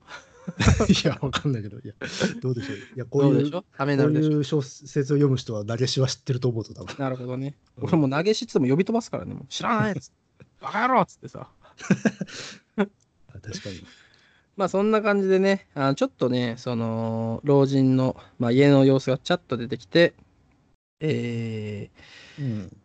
[0.87, 1.93] いや、わかんないけど、いや、
[2.41, 2.77] どうでしょう。
[2.77, 6.95] いや、こういうこうなるでしょいう小説を読む人は投げしは知ってると思うと、多分。
[6.97, 7.55] なるほどね。
[7.77, 9.35] うん俺も投げしつつも呼び飛ばすからね。
[9.49, 10.45] 知らないっつって。
[10.61, 11.47] バカ野郎っつってさ。
[12.77, 12.89] 確か
[13.69, 13.85] に。
[14.57, 20.15] まあそんな感じでね、あちょっとね、その老人の、まあ、家の様子がちゃっと出てきて、
[20.99, 22.77] えー、うん。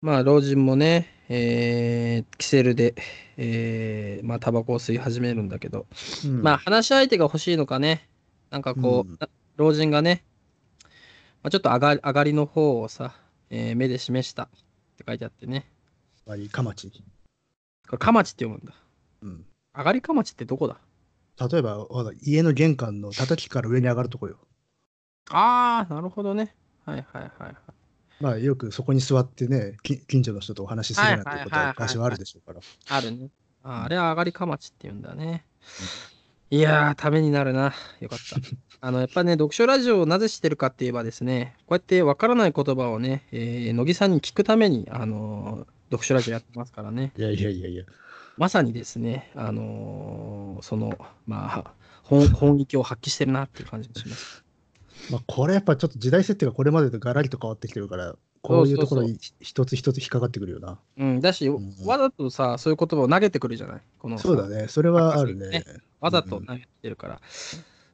[0.00, 2.94] まあ老人もね、えー、キセルで、
[3.36, 5.86] えー、まあタバコを吸い始めるんだけど、
[6.24, 8.08] うんまあ話し相手が欲しいのかね、
[8.50, 10.22] なんかこう、うんな老人がね、
[11.42, 13.16] まあ、ちょっと上がり上がりの方をさ、
[13.50, 14.48] えー目で示したっ
[14.96, 15.66] て書いてあってね、
[16.24, 16.88] つまり、かまち。
[16.88, 18.72] これ、かまちって読むんだ。
[19.22, 19.44] うん。
[19.78, 20.76] 上がりかまちってどこだ？
[21.48, 21.86] 例えば、
[22.20, 24.38] 家の玄関の叩きから上に上がるとこよ。
[25.30, 26.54] ああ、なるほどね。
[26.84, 27.54] はいはいはいはい。
[28.20, 32.60] まあ、よくそこに座ってね、き近所の人とお話しするなんてことは昔はあるでしょうから。
[32.88, 33.30] あるね。
[33.62, 35.44] ああれは上がりかまちって言うんだね。
[36.50, 37.72] いやー、ためになるな。
[38.00, 38.36] よかった。
[38.80, 47.12] あの、やっぱね、読書ラジオをなぜしてるかって言えばですね、こうやってわからない言葉をね、えー乃木さんに聞くために、あのー読書ラジオやってますからね。
[47.16, 47.84] いやいやいやいや。
[48.38, 50.96] まさにですね、あのーその、
[51.26, 51.72] まあ、
[52.02, 54.44] 本本域を発揮してるなっていう感じがします。
[55.12, 60.78] まあ、これやっぱちょっと時代設定がこれまでとガラリと変わってきてるから、こういうところに一つ一つ引っかかってくるよな。
[60.96, 63.80] うん、だし、んわざとさ、そういう言葉を投げてくるじゃない？
[63.98, 64.66] このそうだね。
[64.68, 65.64] それはあるねね。
[66.00, 67.20] わざとうん投げてるから、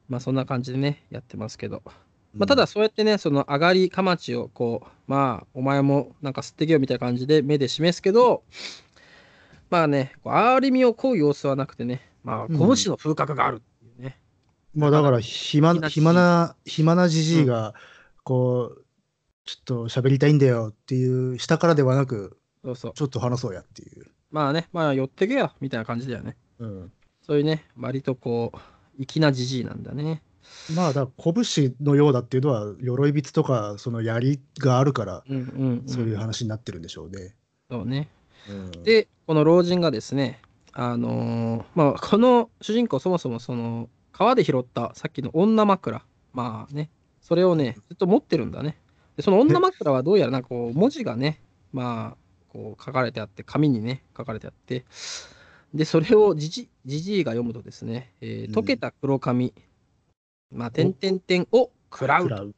[0.09, 1.83] まあそんな感じでね、やってますけど。
[2.35, 8.43] まあ、ただそうやってね、その上がりかまちをこう、まあお前もなんか吸ってけよみたいな感じで目で示すけど、
[9.75, 14.17] まあね、こうありみをこう様子はなくてね、まあ拳の風格があるっていうね。
[14.73, 17.73] まあだから暇暇な、暇なじじいが、
[18.23, 18.85] こう、
[19.43, 22.93] ちょっと喋りたいんだよっていう、下からではなく、そうそう。
[22.93, 24.05] ちょっと話そうやっていう。
[24.31, 26.37] まあね、まあ寄ってけよみたいな感じだよね。
[26.59, 28.53] うん、そういうね、割とこ
[28.97, 30.23] う、粋なじじいなんだね。
[30.73, 35.83] まあだ拳のようだっていうのは、鎧筆とか、その槍があるから、うんうん、うん。
[35.85, 37.35] そういう話になってるんでしょうね。
[37.69, 38.07] そうね。
[38.47, 40.39] うん、で、この老人がですね、
[40.71, 48.77] あのーまあ、この主人公、そもそもその川で拾ったさっきの女枕、まあね、それをね、ずっと持ってるんだね。
[49.17, 51.41] で、その女枕はどうやらなんかこう文字がね、
[51.73, 52.17] まあ、
[52.49, 54.85] こう書かれてあって、紙にね、書かれてあって、
[55.73, 59.53] で、それをじじじじいが読むとですね、えーうん溶けた黒髪、
[60.51, 62.53] まあ、点々点を食らうらう。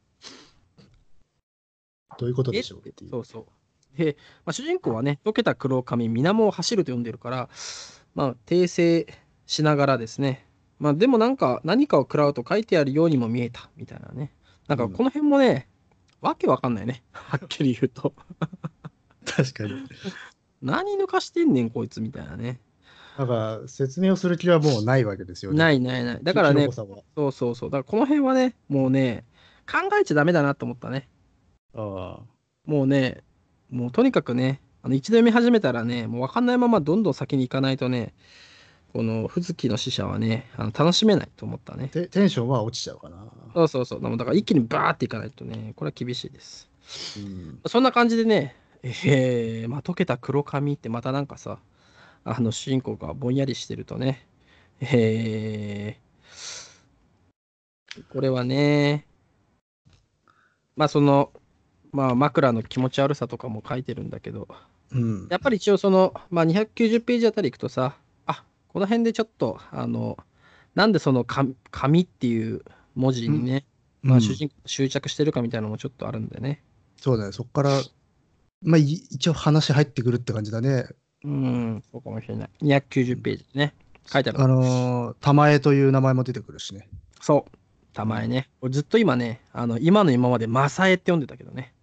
[2.18, 3.10] どういうことでしょうっていう。
[3.10, 3.46] そうそう。
[3.98, 7.48] で、まあ、主人公はね、溶けた黒髪、水面を走ると呼んでるから、
[8.14, 9.06] まあ、訂正
[9.46, 10.46] しながらですね、
[10.78, 14.32] まあ、でもなんか、何かを食らうと書いてあるようにも見えた、みたいなね。
[14.68, 15.68] なんか、この辺もね、
[16.20, 17.02] わけわかんないね。
[17.12, 18.14] はっきり言うと。
[19.24, 19.72] 確かに。
[20.62, 22.60] 何抜かしてんねん、こいつ、みたいなね。
[23.18, 25.58] だから、説明をする気はもうないわけですよね。。
[25.58, 26.20] ないいないない。
[26.22, 27.70] だからね、そうそうそう。
[27.70, 29.24] だからこの辺はね、もうね、
[29.68, 31.08] 考えちゃダメだなと思ったね。
[31.74, 32.20] あ
[32.64, 33.22] もうね、
[33.70, 38.14] もうとにかくね、あの一度読み始めたらね、もう分かんないままどんどん先に行かないとね、
[38.92, 43.16] この藤木の使者はね、あの楽しめないと思ったねテンションは落ちちゃうかな。
[43.54, 44.00] そうそうそう。
[44.02, 46.70] だから一気にバーっていかないとね、これは厳しいです。
[47.18, 47.60] うん。
[47.66, 51.58] そんな感じでね、えー、まあ、溶けた黒髪ってまたなんかさ、
[52.24, 54.26] あの主人公がぼんやりしてるとね、
[54.80, 59.06] えー、これはね、
[60.76, 61.32] まあその、
[61.92, 64.48] まあ枕の気持ち悪さとかも書いてるんだけど、
[64.92, 65.28] うん。
[65.30, 67.96] やっぱり一応その、まあ、290ページあたり行くとさ、
[68.26, 70.16] あこの辺でちょっと、あの、
[70.74, 72.62] なんでその紙紙っていう
[72.94, 73.64] 文字にね、
[74.02, 76.62] まあ主人公執着してるかみたいなのもちょっとあるんでね。
[76.96, 77.32] そうだね。
[77.32, 77.70] そこから、
[78.62, 80.86] まあ、い一応話入ってくるって感じだね。
[81.24, 82.48] うん、そうかもしれない。
[82.62, 83.74] 290ページね。
[84.06, 84.40] 書いてある。
[84.40, 86.88] あのー、玉江という名前も出てくるしね。
[87.20, 87.58] そう。
[87.92, 88.48] 玉江ね。
[88.60, 91.74] 俺ずっと今ね、あの、今の今まで正江って読んでたけどね。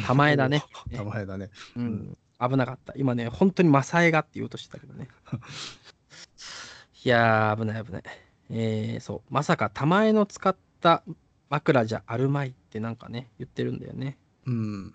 [0.00, 0.64] 玉江だね。
[0.94, 1.50] 玉江だね。
[1.76, 2.18] うん。
[2.40, 2.94] 危なかった。
[2.96, 5.08] 今ね、本当に正江がって言おうとしてたけどね。
[7.04, 8.02] いやー、危ない危ない。
[8.50, 9.34] えー、そう。
[9.34, 11.02] まさか玉江の使った
[11.50, 14.18] 枕じゃあるまいってなんかね、言ってるんだよね。
[14.46, 14.94] うん。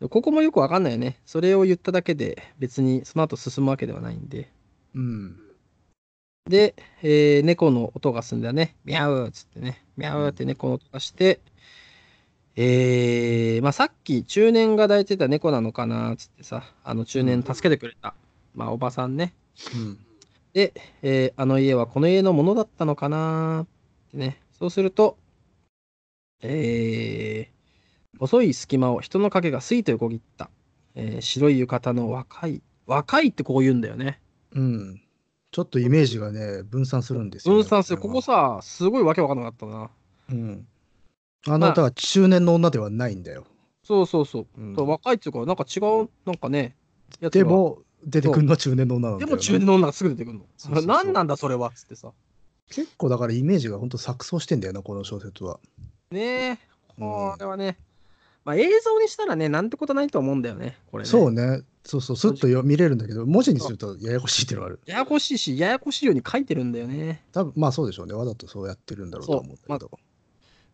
[0.00, 1.20] ここもよくわかんないよね。
[1.26, 4.52] それを言っただけで別にその後進むわけではないんで。
[4.94, 5.36] うん。
[6.48, 8.76] で、えー猫の音がすんだよね。
[8.84, 9.84] ミャウーっつってね。
[9.96, 11.40] ミャウーって猫の音がして、
[12.60, 18.14] えー、まあさっき中年が抱いてた猫なのかなっつってさ、あの中年助けてくれた、
[18.52, 19.32] まあおばさんね。
[19.76, 19.98] うん。
[20.54, 23.66] で、えーあの家はこの家のものだったのかなっ
[24.10, 24.42] てね。
[24.58, 25.16] そうすると、
[26.42, 30.50] えー、細い隙間を人の影がすいと横切った。
[30.96, 32.60] えー白い浴衣の若い。
[32.86, 34.20] 若いってこう言うんだよね。
[34.50, 35.00] うん。
[35.52, 37.62] ちょっとイメージがね、分散するんですよ、ね。
[37.62, 37.98] 分散する。
[37.98, 39.90] ここさ、すごいわけわかんなかったな。
[40.32, 40.66] うん。
[41.48, 43.44] あの、まあだから中年の女ではないんだよ。
[43.82, 44.46] そうそうそう。
[44.56, 46.76] うん若いっていうか、なんか違う、なんかね、
[47.20, 50.44] やつがで、も、出てくるのは中年の女なんだよなでも中年の女がすぐ出てくるの。
[50.56, 52.12] そうそうそう何なんだそれはっつってさ。
[52.70, 55.58] 結構だからイメージが本当錯綜してんだよな、この小説は。
[56.10, 56.58] ねえ、うん
[56.98, 57.78] これはね、
[58.44, 61.08] まあ映像にしたらね、なんてことないと思うんだよね、これね。
[61.08, 61.62] そうね。
[61.84, 64.80] そうそう、スッとよ見れるんだけど、文字にするとややこしいっていうのがある。
[64.84, 67.24] ややこしいし、ややこしいように書いてるんだよね。
[67.32, 68.12] 多分まあそうでしょうね。
[68.12, 69.90] わざとそうやってるんだろうと思うんだけど。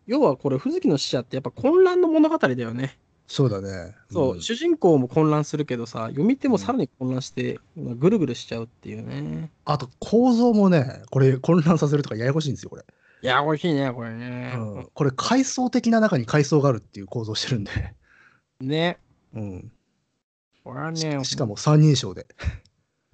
[0.07, 2.97] 要はこれ、藤木の使者ってやっぱ混乱の物語だよね。
[3.27, 3.95] そうだね。
[4.11, 9.49] そう、ん主人公も混乱するけどさ、読み手もさらに混乱して、ぐるぐるしちゃうっていうね。
[9.65, 12.85] あと構造もね、これ混乱させるとかややこしいんですよ、これ。
[13.21, 14.53] ややこしいね、これね。
[14.55, 17.71] うん、これ階層的な中に階層があるっていう構造してるんで。
[18.61, 18.99] ね。
[19.33, 19.71] うん。
[20.63, 22.27] これはね、しかも三人称で。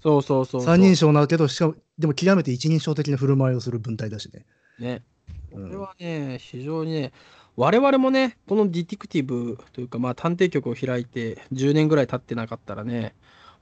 [0.04, 0.64] そうそうそうそう。
[0.66, 4.46] 三人称なんだけど、しかも、でも極めて一人称的な振る舞いをする文体だしね。
[4.80, 5.04] ね。
[5.52, 7.12] こうんれはね、非常にね、
[7.56, 13.14] 我々もね、このディティクティブというか、まあ、探偵局を開いて10年ぐらい経ってなかったらね、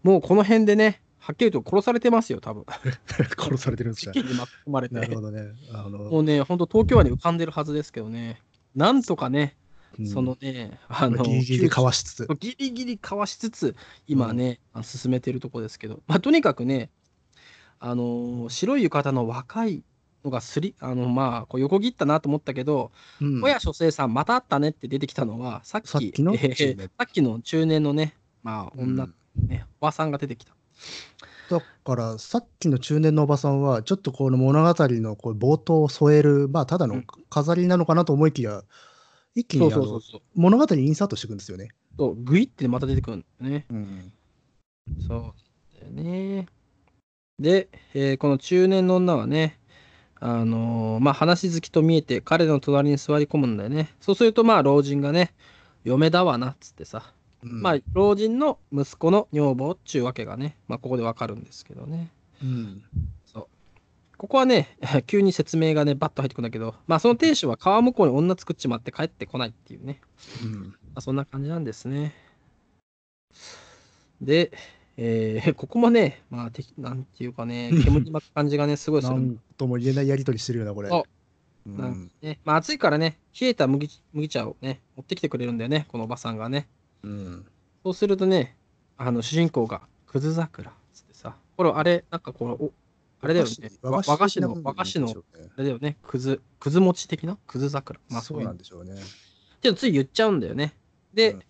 [0.04, 2.66] もうこの辺でね、はっきりと殺されてますよ、多分。
[3.38, 4.96] 殺されてるんですか事件に巻き込まれて。
[4.96, 5.52] なるほどね。
[5.74, 8.42] あもの、うね、本当東京湾に浮かんでるはずですけどね、
[8.76, 9.56] なんとかね、
[10.00, 12.28] うんそのね、あの、ギリギリでかわしつつ。
[12.40, 13.76] ギリギリかわしつつ、
[14.08, 16.90] 今ね、あの進めてるとこですけど、まあ、とにかくね、
[17.80, 19.84] あのー白い浴衣の若い
[20.24, 22.92] のがすり、あの、まあ、こう横切ったなと思ったけど、
[23.22, 26.34] うん小谷書生さん、また会ったねって出てきたのは、さっき、さっきの？
[26.34, 30.54] えー中年さっきの中年のね、まあ、女、うんね、おばさんが出てきた。
[31.50, 38.62] だからさっきの中年のおばさんはちょっとこの物語のこう冒頭を添えるまあただのうん飾りなのかなと思いきや
[39.34, 40.22] 一気そうにあのそうそうそう。
[40.36, 41.70] 物語にインサートしていくんですよね。
[41.98, 43.66] そう、グイってまた出てくるんだよね。
[43.70, 44.14] うん
[45.08, 45.34] そう
[45.80, 46.48] だよね。
[47.40, 49.59] で、えーこの中年の女はね、
[50.20, 53.94] あのーまあ話好きと見えて彼の隣に座り込むんだよね。
[54.02, 55.34] そうするとまあ老人がね、
[55.84, 57.14] 嫁だわなっつってさ、
[57.44, 62.12] うんまあ老人の息子の女房っちゅうわけがね、まあここでわかるんですけどね。
[62.44, 62.84] うん
[64.20, 70.02] ここはね、 急に説明がね、バッと入ってくるんだけど、まあその亭主は川向こうに女作っちまって帰ってこないっていうね。
[70.44, 72.14] うんまあ、そんな感じなんですね。
[74.20, 74.52] で、
[75.02, 79.14] えーここもね、まあ、てなんていうかね、煙に巻く感じがね、すごいする。
[79.16, 80.90] なんとも言えないやりとりしてるようなこれ。
[82.22, 86.68] ねまあ、暑いからね、冷えた麦麦茶をね、持ってきてくれるんだよね、このおばさんがね。
[87.04, 87.46] うん。
[87.82, 88.58] そうするとね、
[88.98, 92.74] あの主人公が、くず桜っつってさ、これ、あれ、なんかこれ、お
[93.22, 95.14] あれだよね、わ和菓子の、和菓子の、あ
[95.60, 97.38] れだよね、くず、くず餅的な？
[97.48, 98.02] くず桜。
[98.10, 98.96] まあ、そうなんでしょうね。
[99.62, 100.74] でもつい言っちゃうんだよね。
[101.14, 101.44] で、うん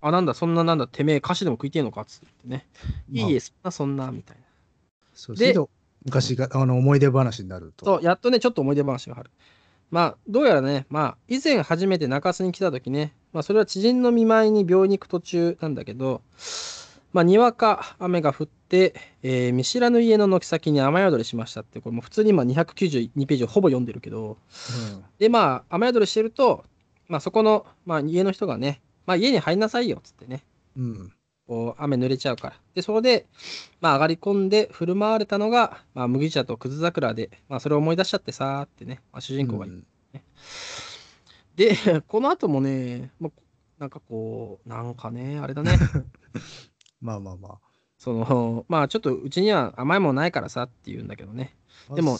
[0.00, 2.02] あ、なんだ、そんななんだ、てめえ、菓子でも食いてえのか？
[2.02, 2.66] っつってね。
[3.10, 4.42] いいえ、まあそんな、そんな、みたいな。
[5.14, 5.60] そうでで、
[6.04, 7.84] 昔が、あの、思い出話になると。
[7.86, 9.30] そう、やっとね、ちょっと思い出話がある。
[9.90, 16.22] まあ、どうやらね、まあ、以前初めて中洲に来た時ね、まあ、それは知人の見舞いに病院に行く途中なんだけど、
[17.12, 18.94] まあ、にわか雨が降って、
[19.24, 24.36] えー見知らぬ家の軒先に雨宿りしましたって、これもう普通に今292ページをほぼ読んでるけど、
[24.94, 26.64] うんで、まあ、雨宿りしてると、
[27.08, 30.44] まあ、そこの、まあ、家の人がね、まあ、家に入んなさいよ、っつってね、
[30.76, 31.12] うん。
[31.46, 32.56] こう雨濡れちゃうから。
[32.74, 33.26] で、そこで、
[33.80, 39.78] まあ、上がり込んで振る舞われたのが、まあ、麦茶とくず桜で、まあ、それを思い出しちゃってさーってね、まあ、主人公が言う。
[39.78, 39.86] うん。
[41.56, 41.76] で、
[42.06, 43.30] この後もね、まあ、
[43.80, 45.72] なんかこう、なんかね、あれだね、
[47.00, 47.58] まあまあま
[47.98, 51.56] その、まあ、ちょっとうちには甘いもんないからさって言うんだけどね、
[51.90, 51.94] あ。
[51.94, 52.18] でも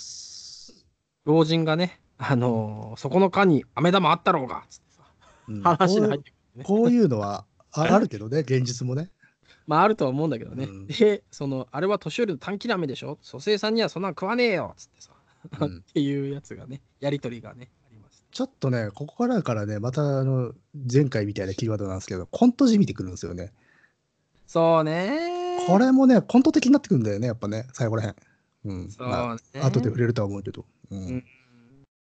[1.24, 5.04] 老人がね、あのーそこの間に飴玉あったろうが、つってさ、
[5.48, 5.62] うん。
[5.62, 6.34] 話に入ってくる。
[6.34, 6.39] ね。
[6.64, 9.10] こういうのはああるけどね、現実もね。
[9.66, 10.64] まあ、あるとは思うんだけどね。
[10.64, 13.18] うんで、その、あれは年寄りの短期飴でしょ？
[13.22, 15.10] 蘇生さんにはそんなん食わねえよ、つってさ、
[15.60, 18.24] うんっていうやつがね、やりとりがね、ありました。
[18.32, 20.52] ちょっとね、ここからからね、またあの
[20.92, 23.52] 前回みたいなキーワードなんですけど、コントじみてくるんですよね。
[24.48, 28.16] そうねこれもね、コント的になってくるんだよね、やっぱね、最後らへん。
[28.64, 28.90] うん。
[28.90, 29.60] そうまね。
[29.60, 30.64] あ、後で触れるとは思うけど。
[30.90, 30.98] うん。
[30.98, 31.24] うん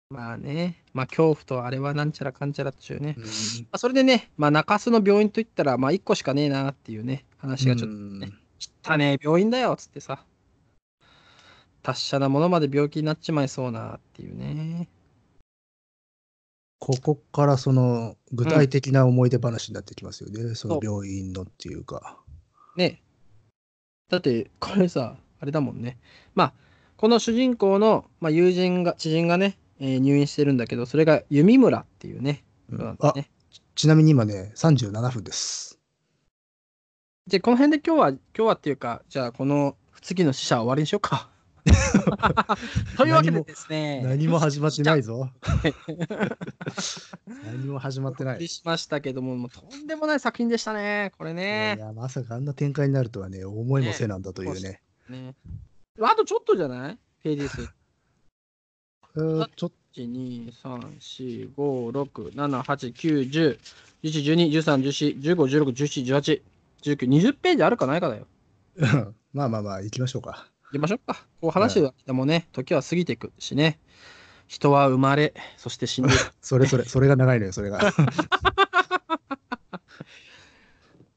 [0.10, 3.16] まあね、まあ恐怖とあれはなんちゃらかんちゃらっていうね。
[3.18, 3.30] うんま
[3.72, 8.32] あ、それでね、まあ中洲の病院といったら、まあ1個しかねえなっていうね、話がちょっとね、
[8.84, 10.24] 汚ねえ病院だよっつってさ、
[11.82, 14.89] 達者なものまで病気になっちまいそうなっていうね。
[16.78, 22.20] ここからその具体的な思い出話になってきますよね、その病院のっていうか。
[22.78, 23.01] ね。
[24.10, 25.97] だって、これさ、あれだもんね。
[26.36, 26.53] まあ、
[26.95, 32.43] この主人公の、まあ、友人が、知人がね、えー入院してるんだけど、それが弓村っていうね。
[32.71, 33.30] うんあね
[33.76, 35.80] ちなみに今ね、37分です。
[37.28, 41.30] じゃあ、この辺で今日は、今日はっていうか、じゃあ、この次の死者は終わりにしようか。
[42.95, 45.30] というわけでですね、何も始まってないぞ。
[47.43, 48.47] 何も始まってない。
[48.47, 51.76] しましたけども、もうとんでもない作品でしたね、これいね。
[51.80, 54.82] や、まさかあんな展開になるとはね、思いもせなんだというね。
[55.09, 55.36] ね
[56.01, 56.99] あとちょっとじゃない？
[57.23, 57.67] ページ数。
[59.16, 63.59] えーちょっ1、2、3、4、5、6、7、8、9、10、
[64.03, 66.41] 11、12、13、14、15、16、17、18、
[66.84, 68.28] 19、20ページあるかないかだよ。
[68.78, 68.86] と、
[69.34, 70.47] まあまあまあ、行きましょうか。
[70.72, 71.26] 行きましょうか。
[71.39, 73.80] こう話してもね、時は過ぎていくしね。
[74.47, 76.34] 人は生まれ、そして死んでいく。
[76.41, 77.80] それそれ、それが長いのよ、それが。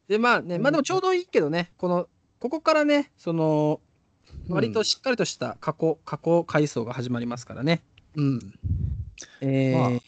[0.07, 3.81] で、まあね、まあでもちょうどいいけどね、この、ここからね、その、
[4.49, 7.83] 割としっかりとした過去、過去回想が始まりますからね。
[8.17, 8.55] うん。
[9.41, 10.01] えーま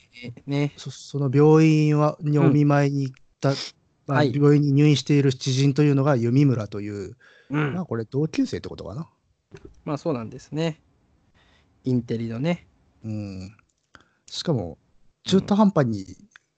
[0.46, 3.50] ね、そその病院はにお見舞いに行った、
[4.06, 7.16] まあはい病院に入院している知人というのが弓村という、
[7.50, 9.08] うんまあこれ同級生ってことかな。
[9.84, 10.80] まあそうなんですね。
[11.84, 12.66] インテリのね。
[13.04, 13.56] うん。
[14.26, 14.78] しかも、
[15.24, 16.04] 中途半端に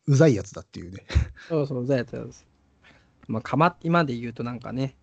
[0.07, 1.07] うざいやつだっていうね。
[1.49, 2.47] そうそう、ザやつです。
[3.28, 4.97] まあ、かま、今で言うとなんかね、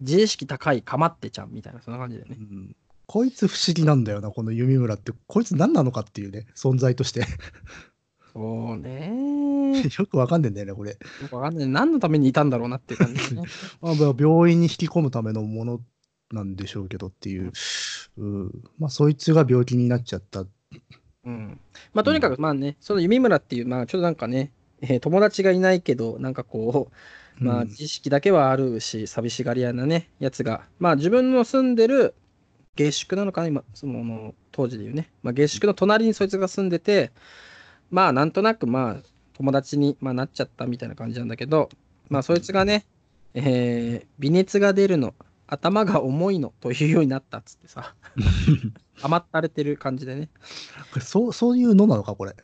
[0.00, 2.42] 自意識高いかまってちゃんみたいな、そんな感じでねう。
[2.42, 2.76] ん
[3.06, 5.12] こいつ不思議なんだよな、この弓村って。
[5.26, 7.24] こいつ何なのかっていうね、存在として。
[8.32, 9.76] そうね。
[9.82, 10.98] よ よくわかんねえんだよね、これ。
[11.28, 11.68] くわかんない。
[11.68, 13.42] 何のためにいたんだろうなっていう感じね。
[13.80, 15.80] まあ、まあ病院に引き込むためのもの
[16.32, 17.52] なんでしょうけどっていう。
[18.18, 20.44] うん、まあ、そいつが病気になっちゃった。
[21.24, 21.60] うん。
[21.94, 26.96] まあ、とにかく、まあね、その弓村っていう、まあ、ちょっとなんかね、えー友達がいないけど、なんかこう、
[27.38, 32.14] まあ、うん知識だけはあるし、寂しがり屋なね、やつが、まあ、自分の住んでる
[32.76, 35.10] 下宿なのかな、今、その、当時で言うね。
[35.22, 37.12] まあ、下宿の隣にそいつが住んでて、
[37.90, 41.68] まあ、なんとなく、まあ、友達に、まあ、なっちゃったみたいな感じなんだけど、
[42.08, 42.86] まあ、そいつがね、
[43.34, 45.14] えー微熱が出るの、
[45.46, 47.94] 頭が重いのというようになったっつってさ、
[49.02, 50.30] 甘ったれてる感じでね。
[51.00, 52.34] そうそういうのなのか、これ。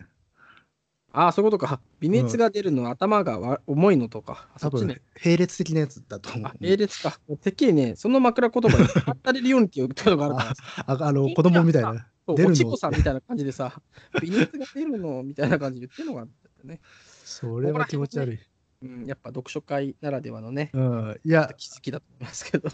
[1.12, 1.80] ああ、そういうことか。
[2.00, 4.48] 微熱が出るの、頭がわ重いのとか。
[4.54, 5.00] あそっちね。
[5.22, 6.54] 並列的なやつだと思うあ、。
[6.60, 7.18] 並列か。
[7.42, 10.84] てっきりね、その枕言葉にたれるようにっていうことがあるから さ。
[10.86, 12.06] ああの子供みたいな。
[12.26, 13.80] そう出るのおちこさんみたいな感じでさ、
[14.20, 16.80] 微熱が出るのみたいな感じで言ってるのがあってね。
[17.24, 18.38] それは気持ち悪い。
[18.82, 22.70] うん、やっぱ読書会ならではのね、うん、いや、気づきだと思いますけど。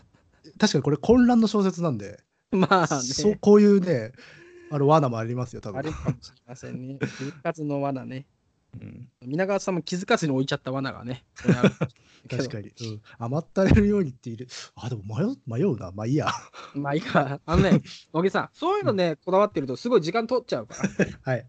[0.59, 2.21] 確かにこれ混乱の小説なんで、
[2.51, 3.01] まあね。
[3.01, 4.13] そうこういうね、
[4.71, 5.79] あの罠もありますよ、多分。
[5.79, 6.99] あるかもしれませんね。
[6.99, 8.27] 気づかずの罠ね。
[8.81, 11.25] うん、皆川さんも気づかずに置いちゃった罠がね。
[12.29, 13.03] 確かに、うん。
[13.19, 14.49] 甘ったれるようにっている。
[14.75, 15.91] あ、でも迷う迷うな。
[15.93, 16.29] まあいいや。
[16.75, 17.41] まあいいか。
[17.47, 20.89] あのね、 野木さん、そういうのね、こだわってるとすごい時間取っちゃうから。
[21.23, 21.47] はい。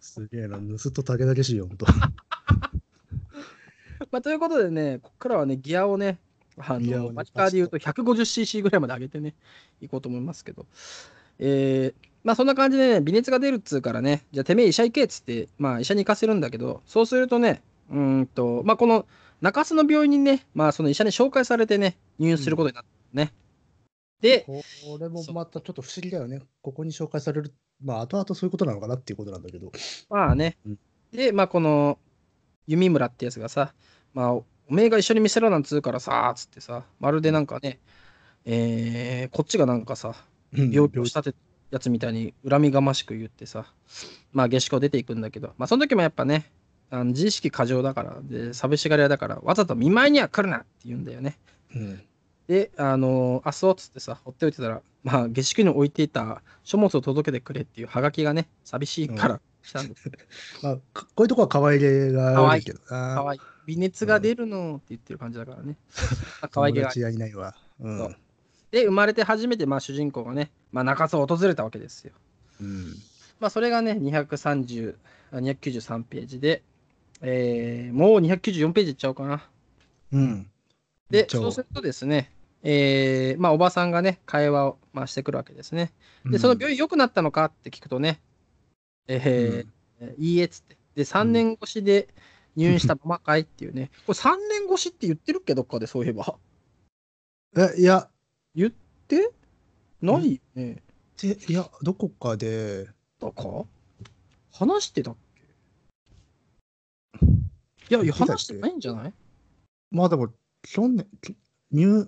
[0.00, 0.58] すげえな。
[0.58, 1.86] 盗っと竹だけしよ、ほんと。
[4.10, 6.18] まあということでね、ここからはね、ギアをね、
[6.56, 9.34] あの、ねマジカーで言うと 150cc ぐらいまで上げてね、
[9.80, 10.66] いこうと思いますけど。
[11.40, 19.06] えー、まあそんな感じでね、微熱が出るっつうからね、じゃあてめえ医者行けっつって、まあ医者に行かせるんだけど、そうするとね、うーんと、まあこの
[19.40, 22.88] 中洲の病院にね、まあその医者に紹介されてね、入院することになった
[23.18, 23.32] のね。
[24.20, 26.42] で、これもまたちょっと不思議だよね。
[26.60, 27.54] ここに紹介される。
[27.82, 29.72] まあ、後々そういうことなのかなっていうことなんだけど。
[30.10, 30.78] まあねうん。
[31.12, 31.98] で、まあこの
[32.66, 33.72] 弓村ってやつがさ、
[34.12, 37.80] まあおめえが一緒に見せろなんつうからさ、つってさ、まるでなんかね、
[38.44, 40.14] えーこっちがなんかさ、
[40.52, 41.38] 病気を仕立てた
[41.70, 43.66] やつみたいに恨みがましく言ってさ、
[44.32, 46.50] まあ下宿を出ていくんだけど、まあその時もやっぱね、
[46.90, 51.38] あの自意識過剰だから、で、寂しがり屋だから、わざと見舞いには来るなって言うんだよね。
[51.74, 52.02] うん。
[52.48, 60.10] で、あのあ、そうっつってさ、放っておいてたら、まあ下宿に置いていた書物を届けてくれっていうハガキがね、寂しいから来たんです。
[60.62, 63.14] まあ、かこういうとこは可愛げがあるけどな。
[63.14, 63.40] かわいい。
[63.66, 65.76] 微熱が出るのって言ってる感じだからね。
[66.42, 67.54] まあ可愛げがいないわ。
[67.78, 68.16] うん。
[68.70, 72.12] で、生まれて初めて、まあ、主人公がね、まあ、中洲を訪れたわけですよ。
[72.60, 72.94] うん。
[73.40, 74.94] まあ、それがね、230
[75.32, 76.62] あ293ページで、
[77.22, 79.42] えーもう294ページいっちゃおうかな。
[80.12, 80.50] うん。
[81.10, 82.30] で、そうするとですね、
[82.62, 85.92] えーまあ、おばさんがね、会話を、まあ、してくるわけですね。
[86.24, 88.20] で、その病院良くなったのかって聞くとね、
[89.08, 89.80] えー
[90.18, 90.76] いいえっつって。
[90.94, 92.08] で、3年越しで
[92.56, 93.90] 入院したままかいっていうね。
[94.06, 96.38] これ3年越しって言ってるっけ、どっかでそういえば。
[97.56, 98.08] え、いや、
[98.60, 98.72] 言っ
[99.08, 99.32] て
[100.02, 100.82] ないよね。
[101.16, 102.88] ていや、どこかで、
[103.18, 103.64] だか
[104.52, 105.42] 話してたっけ？
[107.22, 109.12] いやいや、話してないんじゃない？
[109.90, 110.28] まあでも、
[110.62, 111.34] 去年、き
[111.72, 112.06] 入、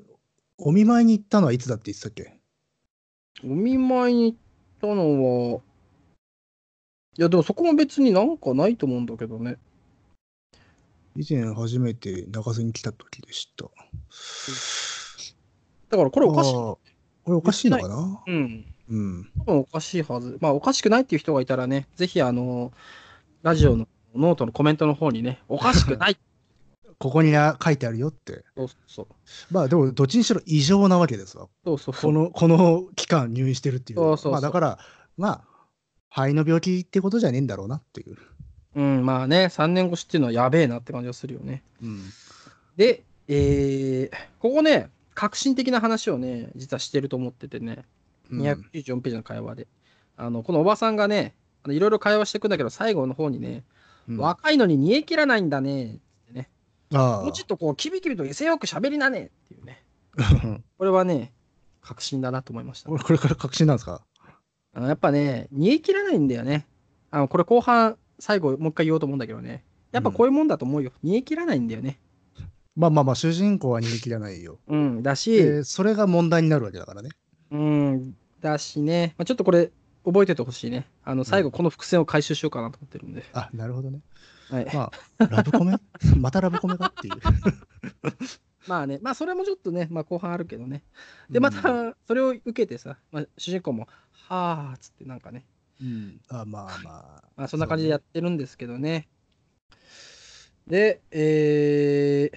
[0.58, 2.38] お見舞いに行ったのはいつだって言ってたっけ？
[3.42, 4.38] お見舞いに行っ
[4.80, 5.60] たのは、
[7.18, 9.56] いや、でもそこも別になんかないと思うんだけどね。
[11.16, 13.66] 以前初めて中洲に来た時でした。
[15.92, 16.52] だからこれおかしい。
[16.54, 16.78] こ
[17.26, 18.22] れおかしいのかな？
[18.26, 18.64] うん。
[18.88, 19.30] うん。
[19.40, 20.38] 多分おかしいはず。
[20.40, 22.72] まあ、おかしくないっていう人がいたらね、ぜひ、あの、
[23.42, 26.16] ラジオのノートのコメントの方にね、おかしくない。
[26.98, 28.42] ここにあ書いてあるよって。
[28.56, 29.06] そうそう
[29.50, 31.48] まあでも、どっちにしろ異常なわけですわ。
[31.62, 34.78] そうそうこの、この期間入院してるっていうそうそうまあだから、
[35.18, 35.44] まあ、
[36.08, 38.16] 肺の病気ってことじゃねえんだろうなっていう。
[38.76, 41.62] うん、まあね、3年越しっていうのはやべえなって感じがするよね。
[41.82, 42.00] うん。
[42.76, 47.84] で、えーここね、革新的な話をね、実はしてると思っててね、
[48.30, 49.68] 294ページの会話で。
[50.16, 51.34] あのこのおばさんがね、
[51.68, 53.64] いろいろ会話していくんだけど、最後の方にね、
[54.08, 56.50] うん若いのに煮え切らないんだねってね、
[56.92, 59.84] あもうちょっとこう、キビキビと威勢よく喋りなねっていうね、
[60.18, 60.58] あ。
[60.76, 61.32] これはね、
[61.80, 62.88] 革新だなと思いました。
[62.90, 64.04] これこれから確信なんですか？
[64.74, 66.66] あのやっぱね、煮え切らないんだよね。
[67.12, 70.92] あのこれ後半、最後もう一回言おうと思うんだけどね、やっぱこういうもんだと思うよ。
[71.04, 72.00] 煮え切らないんだよね。
[72.74, 74.58] まあまあまあ、主人公は逃げ切らないよ。
[74.66, 77.10] うん、だし、で、それが問題になるわけだからね。
[77.50, 79.70] うん、だしね、まあ、ちょっとこれ、
[80.04, 80.88] 覚えててほしいね。
[81.04, 83.24] あの、最後、この伏線を回収しようかなと思ってるんで。
[83.34, 84.00] あ、なるほどね。
[84.50, 84.66] はい。
[84.74, 85.76] まあ、ラブコメ？
[86.16, 86.86] またラブコメか？
[86.86, 87.14] っていう。
[88.66, 90.82] まあね、まあ、それもちょっとね、まあ、後半あるけどね。
[91.30, 95.44] で、また、それを受けてさ、まあ、主人公も、はあっつって、なんかね、
[95.80, 96.20] うん。
[96.28, 97.24] あまあまあ。
[97.36, 99.08] まあ、そんな感じでやってるんですけどね。
[100.66, 102.36] で、えー、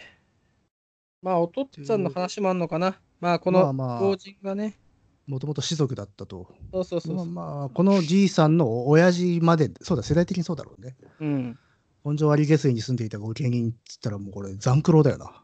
[1.26, 3.00] まあ、お父っつぁんの話もあんのかな。
[3.20, 4.78] まあ、このまあまあ老人がね、
[5.26, 6.54] もともと士族だったと。
[6.72, 10.96] そうそうそうそう、まあまあ、このじいさんの親父まで、そうだ、世代的にそうだろうね。
[11.20, 11.60] うん。
[12.04, 15.44] 本庄割下水に住んでいた御家人っつったらもうこれ残九郎だよな。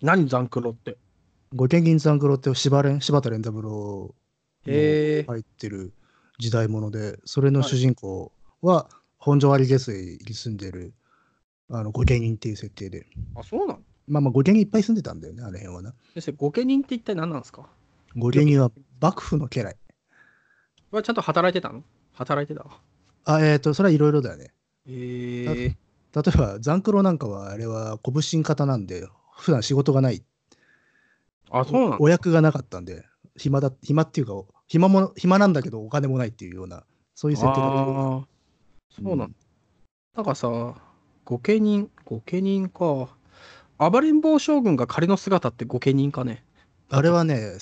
[0.00, 0.96] 何、ザンクロって？
[1.56, 4.14] 御家人残九郎って柴連柴田連三郎
[4.64, 5.92] 入ってる
[6.38, 8.30] 時代物で、それの主人公
[8.62, 8.88] は
[9.18, 10.94] 本庄割下水に住んでる
[11.68, 13.08] あの御家人っていう設定で。
[13.34, 13.80] あ、そうなの？
[14.10, 15.94] まあまあ御家人いっぱい住んでたんだよね、あの辺はな。
[16.14, 17.68] 先生、御家人って一体何なんですか？
[18.16, 19.76] 御家人は幕府の家来。
[20.90, 21.84] はちゃんと働いてたの？
[22.12, 22.68] 働いてた？
[22.68, 22.80] わ。
[23.24, 24.52] あ、えっ、と、それはいろいろだよね。
[24.86, 25.76] へえ
[26.12, 29.06] 例えば、残九郎なんかは、あれは拳方なんで、
[29.36, 30.24] 普段仕事がない。
[31.50, 33.04] あ、そうなのお役がなかったんで、
[33.36, 36.82] 暇だ、暇っていうか、暇も、暇なんだけどお金もないっていうような、
[37.14, 37.82] そういう設定だった。
[37.84, 38.26] そ
[39.00, 39.36] うなんだ。
[40.16, 40.74] なんかさ、
[41.24, 43.08] 御家人、御家人か。
[43.80, 46.44] 暴れん坊将軍が仮の姿って御家人かね？
[46.90, 47.56] あれはね、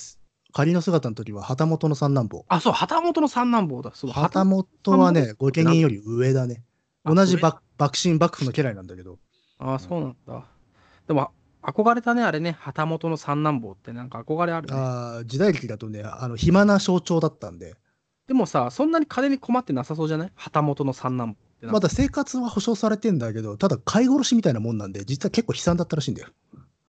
[0.51, 2.45] 仮の姿の時は旗本の三男坊。
[2.49, 3.91] あ、そう、旗本の三男坊だ。
[3.93, 4.67] そう旗本
[4.99, 6.63] はね、御家人より上だね。
[7.05, 9.17] あ同じ上幕幕臣幕府の家来なんだけど。
[9.59, 10.43] ああ、そうなんだ。
[11.07, 14.73] でも、憧れたね、あれね、旗本の三男坊って、なんか憧れあるね。
[14.75, 17.75] あー時代劇だとね、あの暇な象徴だったんで、
[18.27, 20.31] でもさ、そんなに金に困ってなさそうじゃない？
[20.35, 26.29] 旗本の三男坊まだ生活は保障されてんだけど、ただ飼い殺しみたいなもんなんで、実は結構悲惨だったらしいんだよ。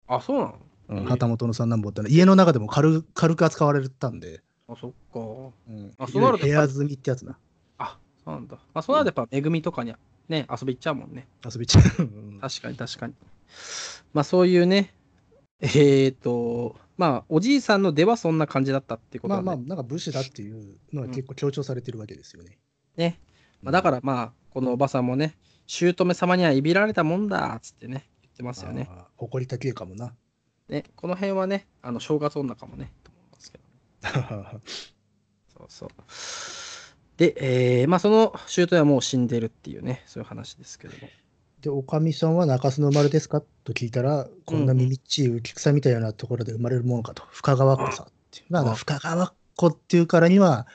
[0.07, 0.55] あ、そうなの？
[0.89, 5.19] うん旗本の三男坊ってのは家の中でも軽軽く扱われたんで、あ、そっか。
[5.19, 7.37] うん、あそうなると部屋住みってやつな。
[7.77, 8.57] あ、そうなんだ。
[8.73, 9.93] あ、そうなるとやっぱ、恵みとかに
[10.27, 11.27] ね、遊び行っちゃうもんね。
[11.45, 12.01] 遊びちゃう。
[12.01, 13.13] うん確かに確かに。
[14.13, 14.93] まあそういうね、
[15.61, 19.45] えーと、まあおじいさんの出はそんな感じだったっていうことだね。
[19.45, 22.57] まあまあ、なんか武士だっていうのは結構強調されてるわけですよね。
[22.97, 23.19] ね。
[23.61, 25.35] まあ、だからまあ、このおばさんもね、
[25.67, 28.87] 姑様にはいびられたもんだっつってね、言ってますよね。
[28.89, 29.03] あー。
[29.17, 30.13] 誇り高いかもな。
[30.69, 34.59] ね、この辺はね、あの正月女かもね、と思いますけど。
[35.57, 35.89] そうそう。
[37.17, 41.09] で、えーまあその姑はもう死んでるっていうね、そういう話ですけども。
[41.61, 43.41] で、おかみさんは中洲の生まれですか？
[43.63, 48.45] と聞いたら、こんな耳っちい浮草みたいなところで生まれるものかと、深川っ子さっていう。
[48.49, 50.65] まあ、あ深川っ子っていうからには、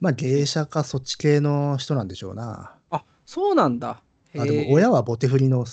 [0.00, 2.74] まあ、芸者かそっち系の人なんでしょうな。
[2.90, 4.02] あ、そうなんだ。
[4.38, 5.64] あでも親はボテ振りの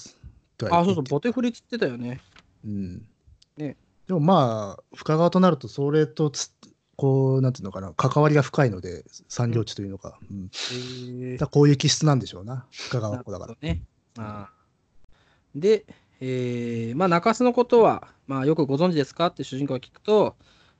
[0.57, 2.21] とはあ、そうそう、ボテ振りっつってたよね。
[2.65, 3.05] うん
[3.57, 6.51] ねでもまあ深川となるとそれとつ
[6.95, 10.49] こうなんていうのかな関わりが深いので産業地というのか,、うん
[11.31, 13.55] へだこういう気質なんでしょうな深川っ子だから。
[13.61, 13.81] ね。
[14.17, 14.53] ああ
[15.55, 15.85] で、
[16.21, 19.27] えーまあ、中洲のことは、まあ、よくご存知ですか？
[19.27, 20.35] って主人公が聞くと、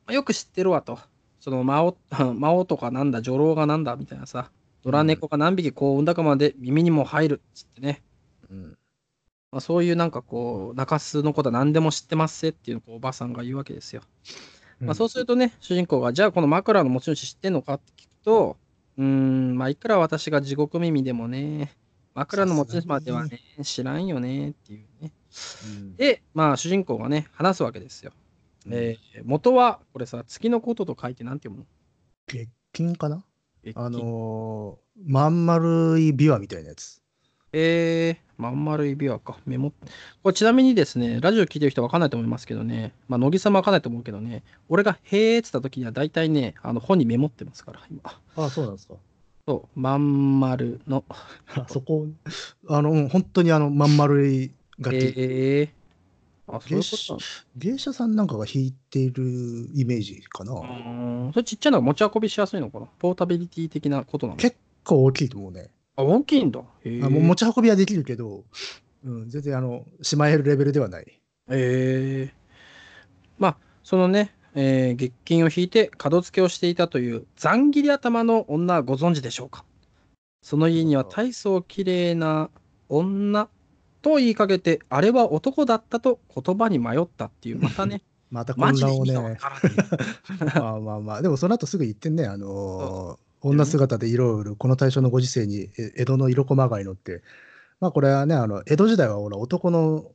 [0.05, 0.99] まあ、よく知ってるわと。
[1.45, 1.95] その魔王
[2.33, 4.49] 魔王とかなんだ、女郎がなんだみたいなさ、
[4.83, 8.01] 野良猫が何匹こう産んだかまで耳にも入るっつってね。
[8.49, 8.77] うん
[9.51, 14.01] まあ、そういうなんかこう、中洲のことは何でも知ってますせっていうのをおばさんが言うわけですよ。
[14.79, 18.57] まあ、そうするとね、主人公が、じゃあこの枕の持ち主知ってんのかって聞くと、
[18.97, 21.75] うーん、まあ、いくら私が地獄耳でもね、
[22.15, 25.11] 枕の持ち主まではね、知らんよねっていうね。
[25.65, 28.13] うんで、まあ、主人公がね、話すわけですよ。
[28.69, 31.65] えー元は、これさ、月のことと書いてなんて読むの？
[32.27, 33.23] 月金かな？
[33.63, 37.01] 月あのーまん丸い琵琶みたいなやつ。
[37.53, 39.37] えー、まん丸い琵琶か。
[39.45, 39.71] メモ。
[40.23, 48.01] これちなみにですね、ラジオ聞いてる人わかんないと思いますけどね、まあ、乃木さんもわかんないと思うけどね、俺がへーって言った時には大体ね、あの本にメモってますから、今。
[48.35, 48.95] あそうなんですか。
[49.47, 51.05] そう、まん丸の。
[51.09, 52.07] あそこ
[52.67, 55.13] あの、うん本当にあのまん丸い楽器。
[55.15, 55.69] えー、
[56.47, 57.17] あ、そういうこと
[57.57, 59.23] 芸者さんなんかが弾いている
[59.73, 60.53] イメージかな。
[60.53, 62.87] うーんそれちっちゃいのが持ち運びしやすいのかな？
[62.99, 64.37] ポータビリティ的なことなの？
[64.37, 65.69] 結構大きいと思うね。
[65.95, 66.61] あ、大きいんだ。
[66.83, 68.43] へあもう持ーち運びはできるけど、
[69.03, 71.19] うん、全然あのしまえるレベルではない。
[71.49, 72.45] えー
[73.37, 79.65] まあ、そのね、えー月金を引いて門付けをしていたというざん切り頭の女はご存知でしょうか？
[80.41, 82.51] その家には大層綺麗な
[82.87, 83.49] 女
[84.05, 89.11] と言いかけて、あれは男だったと言葉に迷ったっていう、 またね、またマ混乱をね。
[89.11, 90.55] 味がわからない。
[90.61, 97.21] まあまあまあ、でもその後すぐ言ってんね、あのー女姿で色を売る、この大正のご時世にえ江戸の色駒街のって、
[97.79, 100.11] まあこれはね、あの江戸時代はほら男の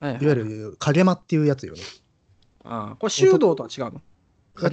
[0.00, 1.82] はいわゆる影間っていうやつよね。
[2.64, 4.00] あーこれ、修道とは違うの？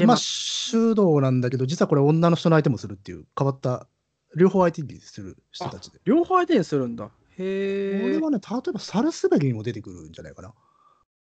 [0.05, 3.87] まあ修道なんだけど、実はこれ女の人の相手もするっていう変わった、
[4.37, 5.99] 両方相手にする人たちで。
[6.05, 7.09] 両方相手にするんだ。
[7.41, 8.09] こへえ。
[8.09, 10.53] れはね、例えばサルスベリにも出てくるんじゃないかな。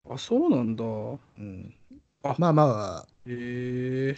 [0.09, 0.83] あ、そうなんだ。
[0.83, 1.75] うん
[2.23, 4.15] あ、まあまあ、へ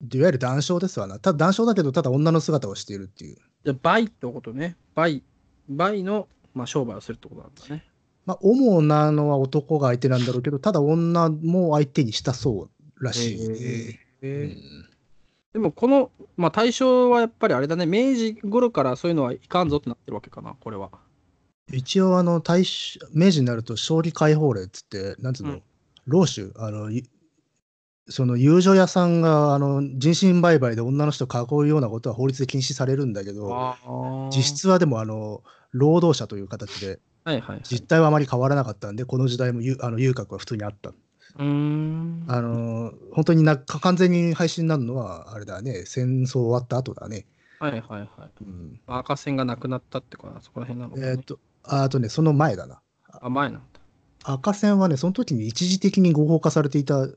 [0.00, 1.18] いわゆる男娼ですわな。
[1.18, 3.36] ただ男娼だけど、ただ女の姿をしているっていう。
[3.64, 4.76] じゃあ、バイってことね。
[4.94, 5.22] バイ。
[5.68, 7.84] バイの、まあ、商売をするってことなんだね。
[8.24, 12.68] まあ、主なのは男が相手なんだろうけど、ただ女も相手にしたそ
[13.00, 13.54] うらしいね。
[13.58, 14.90] へえうん
[15.52, 20.90] でも、この、まあ、大正はやっぱりあれだね、明治頃からそういうのはいかんぞってなってるわけかな、これは。
[21.72, 25.62] 一応、あの、大正明治になると、勝利解放令っつって、なんつうの、うん
[26.06, 27.04] 老主、あの、い
[28.08, 33.76] その遊女屋さんがあの人身売買で女の人を囲うようなことは法律で禁止されるんだけど、
[34.34, 35.42] 実質はでもあの
[35.72, 37.60] 労働者という形で、はいはい、はい。
[37.64, 40.92] 実態はあまり変わらなかったんで、この時代もゆあの遊郭は普通にあった。
[41.36, 42.24] うーん。
[42.28, 47.26] あの本当にな完全に廃止になるのは、あれだね、戦争終わった後だね。
[47.58, 48.08] はいはいはい。
[48.42, 52.80] うん、赤線がなくなったってかな、そこら辺なのかな、えーっと、ああとね、その前だな。
[53.20, 53.80] あ、前なんだ。
[54.24, 57.08] 赤線はね、その時に一時的に合法化されていた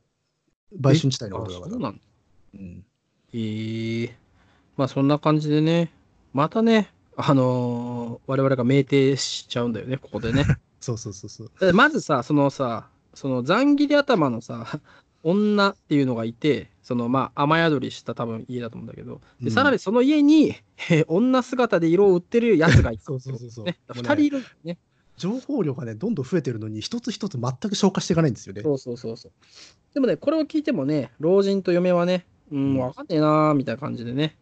[0.80, 1.68] 売春地帯のことだから。
[1.68, 2.02] あそうなんだ。
[2.56, 2.86] うん
[3.34, 4.12] えー、
[4.78, 5.92] まあそんな感じでね、
[6.34, 10.46] またね、あのー我々が酩酊しちゃうんだよね、ここでね。
[10.82, 11.74] そうそうそうそう。
[11.74, 14.80] まずさ、そのさ、そのざん切り頭のさ、
[15.24, 19.46] 女っていうのがいて、そのまあ雨宿りした多分家だと思うんだけど、うん。
[19.46, 20.56] でさらにその家に、
[20.90, 23.66] えー女姿で色を売ってるやつがいるそうそうそうそう。
[23.66, 24.78] ね、もうね2人いるね。
[25.18, 28.64] 情報量がね、どんどん増えてるのに、一つ一つ全く消化していかないんですよね。
[28.64, 29.32] そうそうそうそう。
[29.94, 34.36] でもね、これを聞いてもね、老人と嫁はね、うん、うんわかんねえなーみたいな感じでね、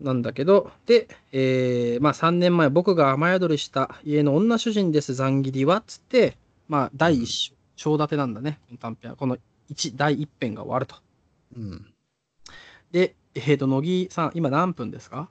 [0.00, 6.36] なんだけど、で、えーまあ3年前、僕が雨宿りした家の女主人です、残切りは、つって、
[6.72, 9.16] まあ第一章、章立てなんだね、この短編は。
[9.18, 9.36] この
[9.68, 10.96] 一第一編が終わると。
[11.54, 11.86] うんうん
[12.92, 15.28] で、えーと、乃木さん、今何分ですか？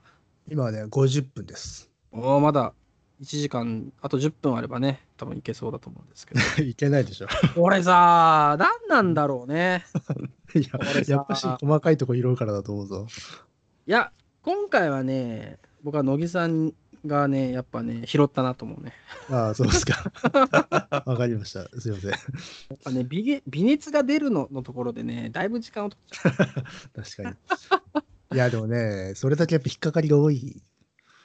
[0.48, 1.90] 今はね、50分です。
[2.12, 2.74] おーまだ
[3.20, 6.40] 1時間、あと10分あればね、多分いけそうだと思うんですけど。
[6.62, 7.26] いけないでしょ。
[7.56, 9.84] これさ、何なんだろうね。
[10.54, 13.06] いややっぱし細かいとこ拾うからだと思うぞ。
[13.86, 14.12] いや、
[14.42, 16.72] 今回はね、僕は乃木さん
[17.06, 18.92] がね、やっぱね、拾ったなと思うね。
[19.30, 20.12] ああ、そうですか。
[21.06, 21.68] わかりました。
[21.80, 22.10] すいません。
[22.10, 26.34] やっぱね、微げ微熱が出るののところでね、だいぶ時間を取っちゃう。
[27.02, 27.36] 確かに。
[28.34, 30.62] いや、でもね、それだけやっぱ引っかかりが多い。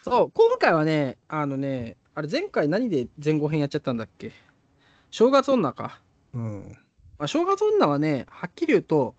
[0.04, 4.32] そう、今回はね、あのね、あれ前回何で前後編やっちゃったんだっけ？
[5.12, 6.02] 正月女か。
[6.34, 6.78] うん。
[7.18, 9.16] まあ、正月女はね、はっきり言うと、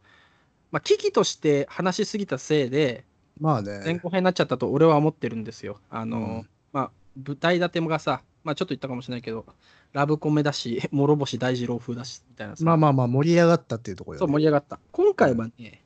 [0.71, 3.07] まあ、危機として話しすぎたせいで、
[3.41, 3.81] まあね。
[3.85, 5.79] 前後編になっちゃったと俺は思ってるんですよ。
[5.91, 6.91] あの、うんまあ、
[7.27, 9.47] 舞台立てがさ、まあちょっと言ったかもしれないけど、
[9.93, 12.65] ラブコメだし、 諸星大二郎風だし、みたいなさ。
[12.65, 14.33] まあまあまあ、盛り上がったっていうところよ、そう、ね。
[14.33, 14.79] 盛り上がった。
[14.93, 15.85] 今回はね、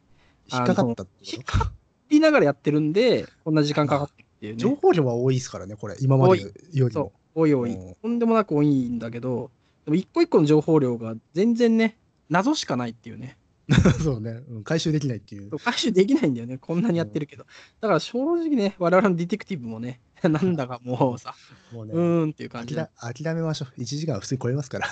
[0.52, 1.72] 引っかかったってこ引っかか
[2.08, 4.78] りながらやってるんで、こんな時間かかってるっていうと情ね。
[4.80, 5.96] 報量は多いですからね、これ。
[6.00, 6.42] 今まで
[6.72, 7.94] よりそうも。、多い多いうん。
[7.94, 9.50] とんでもなく多いんだけど、
[9.84, 11.96] でも一個一個の情報量が全然ね、
[12.28, 13.36] 謎しかないっていうね。
[14.02, 15.58] そうね、うん回収できないっていう。
[15.58, 17.44] 回収できないんだよね、こんなにやってるけど。
[17.80, 21.34] だから正直ね、我々のディティクティブもね、 なんだかもうさ、
[21.72, 22.88] もうね、うーんっていう感じで。
[23.00, 23.80] 諦諦めましょう。
[23.80, 24.88] 1時間は普通に超えますから。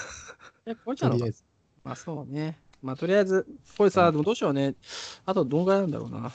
[0.67, 1.27] え、これじゃのか。
[1.85, 2.59] まあそうね。
[2.83, 4.75] まあとりあえず、これさ、うんでもどうしようね。
[5.27, 6.33] あとどんぐらいなんだろうな。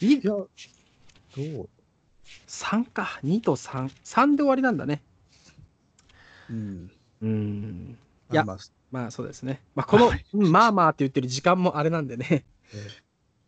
[0.00, 0.48] いいや、どう
[2.46, 3.88] ？3か、2と3。
[4.04, 5.02] 3で終わりなんだね。
[6.48, 6.90] うん。
[7.20, 7.98] うん。
[8.30, 8.58] いやまあ
[8.90, 9.60] まあまあそうですね。
[9.74, 12.44] まあこのまあまあって言ってる時間もあれなんでね。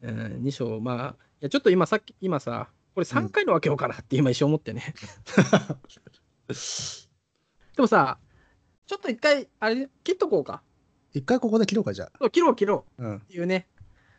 [0.03, 4.95] えうん、2章、まあ、いやちょっと今さっき、今さ、これ3回の分けようかなって今一瞬思ってね。
[7.77, 8.19] でもさ、
[8.87, 10.63] ちょっと一回、あれ、切っとこうか。
[11.13, 13.03] 一回ここで切ろうか、じゃそう切ろう切ろあ。
[13.03, 13.15] うん。
[13.15, 13.69] うっていうね、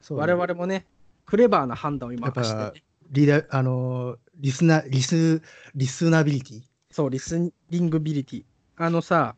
[0.02, 0.86] そうね我々もね、
[1.26, 2.84] クレバーな判断を今やっぱしてね。
[3.12, 5.42] リーダー、あのーリスナ、リス、
[5.76, 8.44] リスナビリティそう、リスニングビリティ。
[8.78, 9.36] あのさ、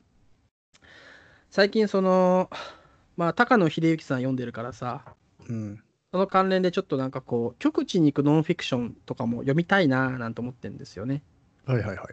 [1.54, 2.49] 最近その、
[3.16, 5.06] まあ、高野秀之さん読んでるからさ、
[5.47, 5.84] うん。
[6.12, 11.22] その関連でちょっとなんかこう、極地に行くノンフィクションとかも読みたいなぁなんて思ってるんですよね。
[11.68, 12.06] はいはいは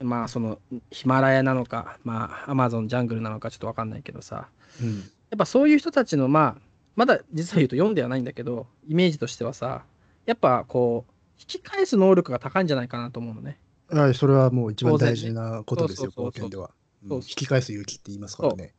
[0.00, 0.04] い。
[0.04, 0.58] まあ、その、
[0.90, 4.48] ヒマラヤなのか、まあ、アマゾンジャングルなのかちょっとわかんないけどさ、
[4.82, 4.96] うん。
[4.96, 5.02] や
[5.36, 6.62] っぱそういう人たちの、まあ、
[6.96, 9.84] まだ実は言うと読んではないんだけど、イメージとしてはさ、
[10.26, 13.60] やっぱこう、引き返す能力が高いんじゃないかなと思うのね。
[13.88, 16.64] はい、それはもう一番大事なことですよ、冒険では。
[16.64, 18.74] うん引き返す勇気って言いますからね。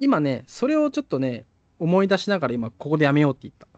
[0.00, 1.46] 今ね、それをちょっとね、
[1.78, 3.68] 思い出しながら今、ここでやめようって言った。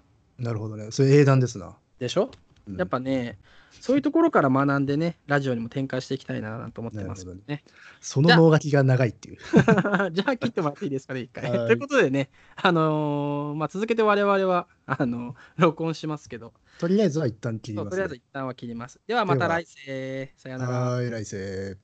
[0.43, 0.91] なるほどね。
[0.91, 1.77] それ英断ですな。
[1.99, 2.31] でしょ？
[2.69, 3.39] うんやっぱね、
[3.81, 7.63] そういうところから学んでね、ラジオにも展開していきたいななんて思ってますなるほね。
[8.01, 9.39] その脳書きが長いっていう。
[10.11, 11.49] じゃあ切ってもらっていいですかね、一回。
[11.49, 19.01] はいということでね、あのーまあ、続けて我々は、あの録音しますけど、とりあえずは一旦切ります、そうとりあえず一旦は切ります。
[19.07, 20.33] ではまた来世。
[20.37, 20.73] さよなら。
[20.73, 21.79] はい、来世。